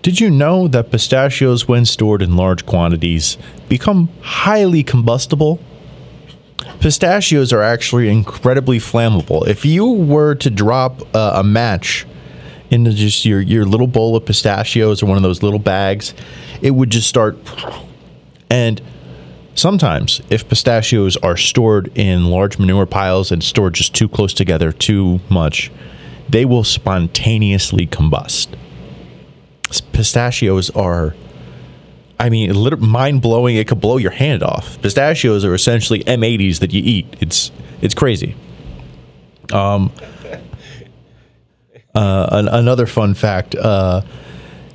[0.00, 3.36] Did you know that pistachios, when stored in large quantities,
[3.68, 5.58] become highly combustible?
[6.80, 9.46] Pistachios are actually incredibly flammable.
[9.46, 12.06] If you were to drop uh, a match
[12.70, 16.14] into just your, your little bowl of pistachios or one of those little bags,
[16.62, 17.36] it would just start.
[18.48, 18.80] And
[19.56, 24.70] sometimes, if pistachios are stored in large manure piles and stored just too close together,
[24.70, 25.72] too much,
[26.28, 28.54] they will spontaneously combust.
[29.92, 31.14] Pistachios are,
[32.18, 33.56] I mean, mind blowing.
[33.56, 34.80] It could blow your hand off.
[34.82, 37.16] Pistachios are essentially M80s that you eat.
[37.20, 38.34] It's it's crazy.
[39.52, 39.92] Um,
[41.94, 44.02] uh, an, another fun fact: uh,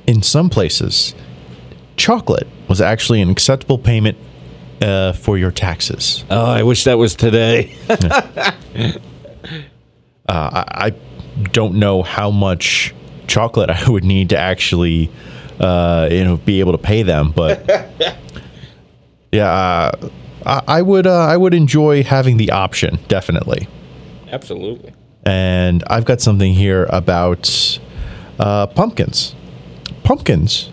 [0.06, 1.14] in some places,
[1.96, 4.16] chocolate was actually an acceptable payment
[4.80, 6.24] uh, for your taxes.
[6.30, 7.74] Oh, I wish that was today.
[10.28, 10.94] I, I
[11.52, 12.94] don't know how much
[13.26, 15.10] chocolate I would need to actually,
[15.60, 17.68] uh, you know, be able to pay them, but
[19.32, 20.08] yeah, uh,
[20.46, 23.68] I, I would uh, I would enjoy having the option definitely.
[24.30, 24.92] Absolutely.
[25.24, 27.78] And I've got something here about
[28.38, 29.34] uh, pumpkins.
[30.02, 30.70] Pumpkins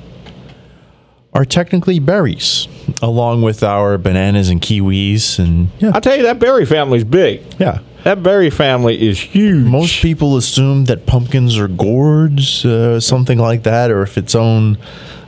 [1.34, 2.68] are technically berries,
[3.02, 7.42] along with our bananas and kiwis, and yeah, I'll tell you that berry family's big.
[7.60, 7.80] yeah.
[8.04, 9.64] That berry family is huge.
[9.64, 14.80] Most people assume that pumpkins are gourds, uh, something like that, or if its own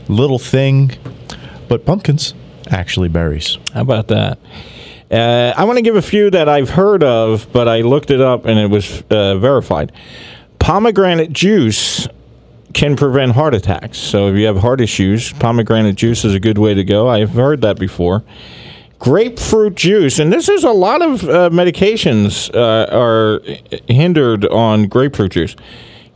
[0.08, 0.92] little thing.
[1.68, 2.34] But pumpkins,
[2.72, 3.60] actually berries.
[3.76, 4.40] How about that?
[5.12, 8.20] Uh, I want to give a few that I've heard of, but I looked it
[8.20, 9.92] up and it was uh, verified.
[10.58, 12.08] Pomegranate juice
[12.74, 14.00] can prevent heart attacks.
[14.00, 17.08] So if you have heart issues, pomegranate juice is a good way to go.
[17.08, 18.24] I've heard that before.
[19.04, 23.42] Grapefruit juice, and this is a lot of uh, medications uh, are
[23.90, 25.58] hindered on grapefruit juice.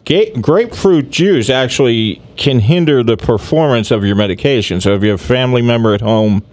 [0.06, 4.80] Ga- grapefruit juice actually can hinder the performance of your medication.
[4.80, 6.46] So if you have a family member at home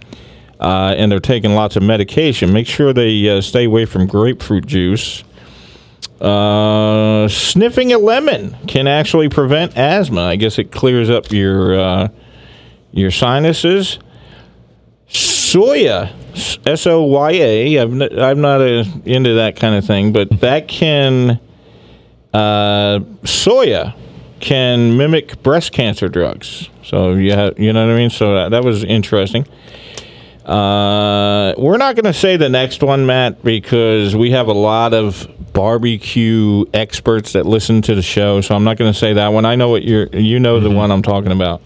[0.59, 4.65] uh, and they're taking lots of medication, make sure they uh, stay away from grapefruit
[4.65, 5.23] juice.
[6.19, 10.23] Uh, sniffing a lemon can actually prevent asthma.
[10.23, 12.07] I guess it clears up your uh,
[12.91, 13.99] your sinuses.
[15.45, 16.11] Soya,
[16.65, 17.75] S O Y A.
[17.77, 21.39] I'm n- I'm not uh into that kind of thing, but that can
[22.33, 23.95] uh, soya
[24.39, 26.69] can mimic breast cancer drugs.
[26.83, 28.09] So you have, you know what I mean.
[28.09, 29.47] So that, that was interesting.
[30.45, 34.93] Uh, we're not going to say the next one, Matt, because we have a lot
[34.93, 38.41] of barbecue experts that listen to the show.
[38.41, 39.45] So I'm not going to say that one.
[39.45, 40.07] I know what you're.
[40.07, 41.61] You know the one I'm talking about.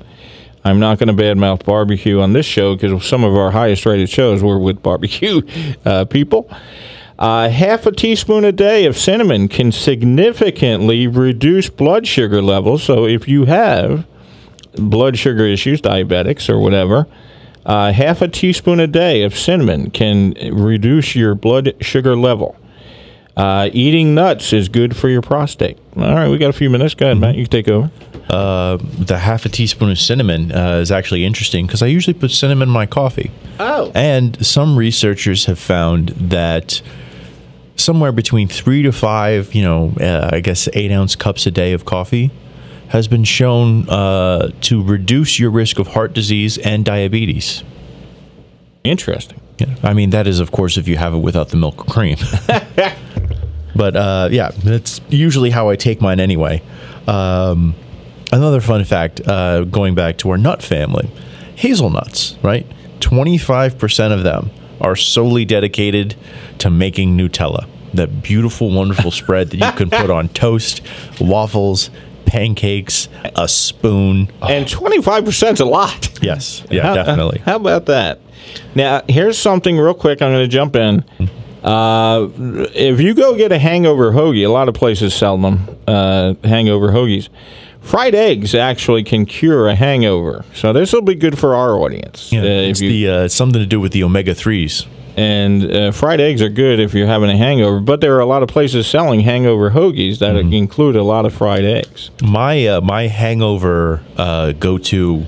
[0.63, 4.09] I'm not going to badmouth barbecue on this show because some of our highest rated
[4.09, 5.41] shows were with barbecue
[5.85, 6.49] uh, people.
[7.17, 12.83] Uh, half a teaspoon a day of cinnamon can significantly reduce blood sugar levels.
[12.83, 14.05] So if you have
[14.75, 17.07] blood sugar issues, diabetics or whatever,
[17.65, 22.55] uh, half a teaspoon a day of cinnamon can reduce your blood sugar level.
[23.39, 25.77] Uh, eating nuts is good for your prostate.
[25.95, 26.93] All right, we got a few minutes.
[26.93, 27.35] Go ahead, Matt.
[27.35, 27.89] You can take over.
[28.29, 32.31] Uh, the half a teaspoon of cinnamon uh, is actually interesting because I usually put
[32.31, 33.31] cinnamon in my coffee.
[33.57, 33.93] Oh.
[33.95, 36.81] And some researchers have found that
[37.77, 41.71] somewhere between three to five, you know, uh, I guess eight ounce cups a day
[41.71, 42.31] of coffee
[42.89, 47.63] has been shown uh, to reduce your risk of heart disease and diabetes.
[48.83, 49.39] Interesting.
[49.59, 49.75] Yeah.
[49.81, 52.17] I mean, that is, of course, if you have it without the milk or cream.
[53.79, 56.61] but uh, yeah, that's usually how I take mine anyway.
[57.07, 57.75] Um,
[58.29, 61.09] another fun fact uh, going back to our nut family
[61.55, 62.67] hazelnuts, right?
[62.99, 64.51] 25% of them
[64.81, 66.17] are solely dedicated
[66.57, 67.69] to making Nutella.
[67.93, 70.81] That beautiful, wonderful spread that you can put on toast,
[71.21, 71.89] waffles,
[72.25, 73.07] pancakes,
[73.37, 74.29] a spoon.
[74.41, 76.19] And 25% is a lot.
[76.21, 76.65] Yes.
[76.69, 77.39] Yeah, How- definitely.
[77.45, 78.19] How about that?
[78.75, 80.21] Now, here's something real quick.
[80.21, 81.05] I'm going to jump in.
[81.63, 82.29] Uh,
[82.73, 86.91] if you go get a hangover hoagie, a lot of places sell them, uh, hangover
[86.91, 87.29] hoagies.
[87.81, 90.43] Fried eggs actually can cure a hangover.
[90.53, 92.29] So this will be good for our audience.
[92.31, 94.85] Yeah, Uh, it's you- the uh, something to do with the omega threes.
[95.17, 98.25] and uh, fried eggs are good if you're having a hangover, but there are a
[98.25, 100.53] lot of places selling hangover hoagies that Mm-hmm.
[100.53, 102.09] include a lot of fried eggs.
[102.23, 105.25] My uh, my hangover uh, go to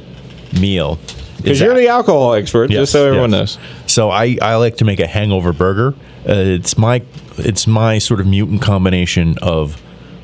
[0.60, 0.98] meal
[1.42, 3.58] Because you're the alcohol expert, Yes, just so everyone yes.
[3.58, 3.92] knows.
[3.92, 5.96] So I, I like to make a hangover burger.
[6.28, 7.02] Uh, it's my
[7.38, 9.82] it's my sort of mutant combination of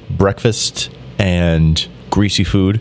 [0.09, 2.80] breakfast and greasy food.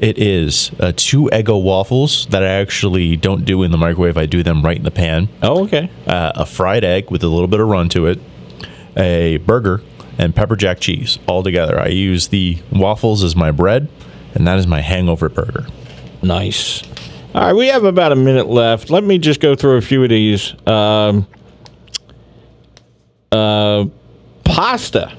[0.00, 4.16] It is uh, two Eggo waffles that I actually don't do in the microwave.
[4.16, 5.28] I do them right in the pan.
[5.42, 5.90] Oh, okay.
[6.06, 8.20] Uh, a fried egg with a little bit of run to it,
[8.96, 9.82] a burger,
[10.16, 11.80] and pepper jack cheese all together.
[11.80, 13.88] I use the waffles as my bread,
[14.34, 15.66] and that is my hangover burger.
[16.22, 16.82] Nice.
[17.34, 18.88] All right, we have about a minute left.
[18.88, 20.54] Let me just go through a few of these.
[20.66, 21.26] Um,
[23.30, 23.84] uh,
[24.44, 25.12] pasta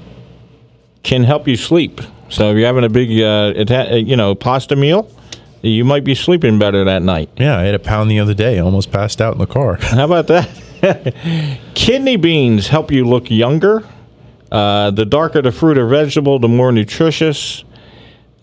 [1.03, 2.01] can help you sleep.
[2.29, 5.09] So if you're having a big, uh, uh, you know, pasta meal,
[5.61, 7.29] you might be sleeping better that night.
[7.37, 8.57] Yeah, I had a pound the other day.
[8.57, 9.75] Almost passed out in the car.
[9.79, 10.49] How about that?
[11.75, 13.87] Kidney beans help you look younger.
[14.51, 17.63] Uh, the darker the fruit or vegetable, the more nutritious.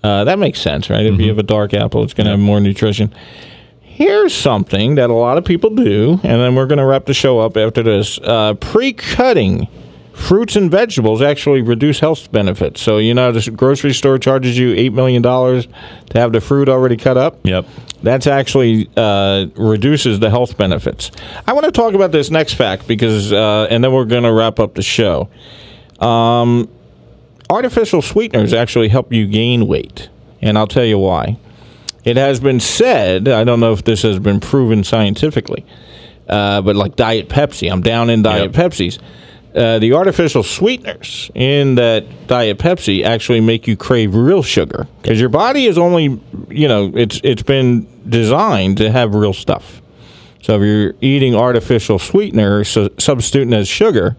[0.04, 1.04] Uh, that makes sense, right?
[1.04, 3.12] If you have a dark apple, it's going to have more nutrition.
[3.96, 7.14] Here's something that a lot of people do, and then we're going to wrap the
[7.14, 8.18] show up after this.
[8.18, 9.68] Uh, Pre cutting
[10.12, 12.82] fruits and vegetables actually reduce health benefits.
[12.82, 15.68] So, you know, the grocery store charges you $8 million to
[16.12, 17.38] have the fruit already cut up.
[17.44, 17.64] Yep.
[18.02, 21.10] That's actually uh, reduces the health benefits.
[21.46, 24.32] I want to talk about this next fact because, uh, and then we're going to
[24.32, 25.30] wrap up the show.
[26.00, 26.68] Um,
[27.48, 30.10] artificial sweeteners actually help you gain weight,
[30.42, 31.38] and I'll tell you why.
[32.06, 35.66] It has been said, I don't know if this has been proven scientifically,
[36.28, 38.70] uh, but like Diet Pepsi, I'm down in Diet Yep.
[38.72, 38.98] Pepsis.
[39.54, 45.18] Uh, the artificial sweeteners in that Diet Pepsi actually make you crave real sugar because
[45.18, 49.80] your body is only, you know, it's it's been designed to have real stuff.
[50.42, 54.16] So if you're eating artificial sweetener, so substituting as sugar,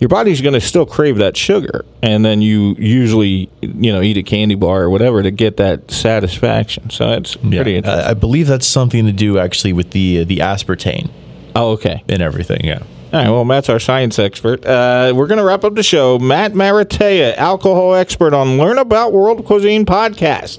[0.00, 4.16] your body's going to still crave that sugar, and then you usually, you know, eat
[4.16, 6.90] a candy bar or whatever to get that satisfaction.
[6.90, 7.62] So it's Yeah.
[7.62, 8.04] pretty interesting.
[8.04, 11.10] Uh, I believe that's something to do actually with the the aspartame
[11.54, 12.02] oh, okay.
[12.08, 12.64] and everything.
[12.64, 12.80] Yeah.
[13.12, 13.30] All right.
[13.30, 14.66] Well, Matt's our science expert.
[14.66, 16.18] Uh, we're going to wrap up the show.
[16.18, 20.58] Matt Maratea, alcohol expert on Learn About World Cuisine podcast.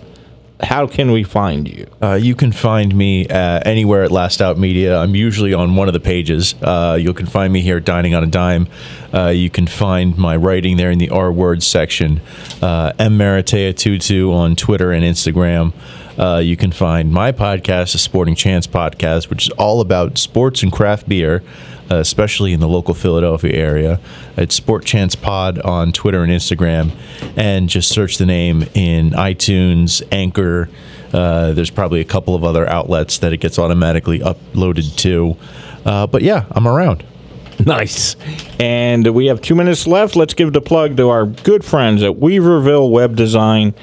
[0.62, 1.86] How can we find you?
[2.01, 4.97] Uh, you can find me uh, anywhere at Last Out Media.
[4.97, 6.56] I'm usually on one of the pages.
[6.62, 8.68] Uh, you can find me here at Dining on a Dime.
[9.14, 12.22] Uh, you can find my writing there in the R words section.
[12.62, 15.74] Uh, M Maratea22 on Twitter and Instagram.
[16.18, 20.64] Uh, you can find my podcast, the Sporting Chance podcast, which is all about sports
[20.64, 21.43] and craft beer,
[21.89, 23.99] especially in the local Philadelphia area.
[24.38, 26.91] It's Sport Chance Pod on Twitter and Instagram,
[27.36, 30.69] and just search the name in iTunes, Anchor.
[31.13, 35.38] Uh, there's probably a couple of other outlets that it gets automatically uploaded to.
[35.86, 37.05] Uh, but yeah, I'm around.
[37.65, 38.17] Nice.
[38.59, 40.17] And we have two minutes left.
[40.17, 43.73] Let's give the plug to our good friends at Weaverville Web Design.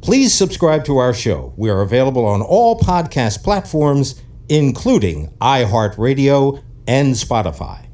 [0.02, 1.54] Please subscribe to our show.
[1.58, 7.87] We are available on all podcast platforms, including iHeartRadio and Spotify.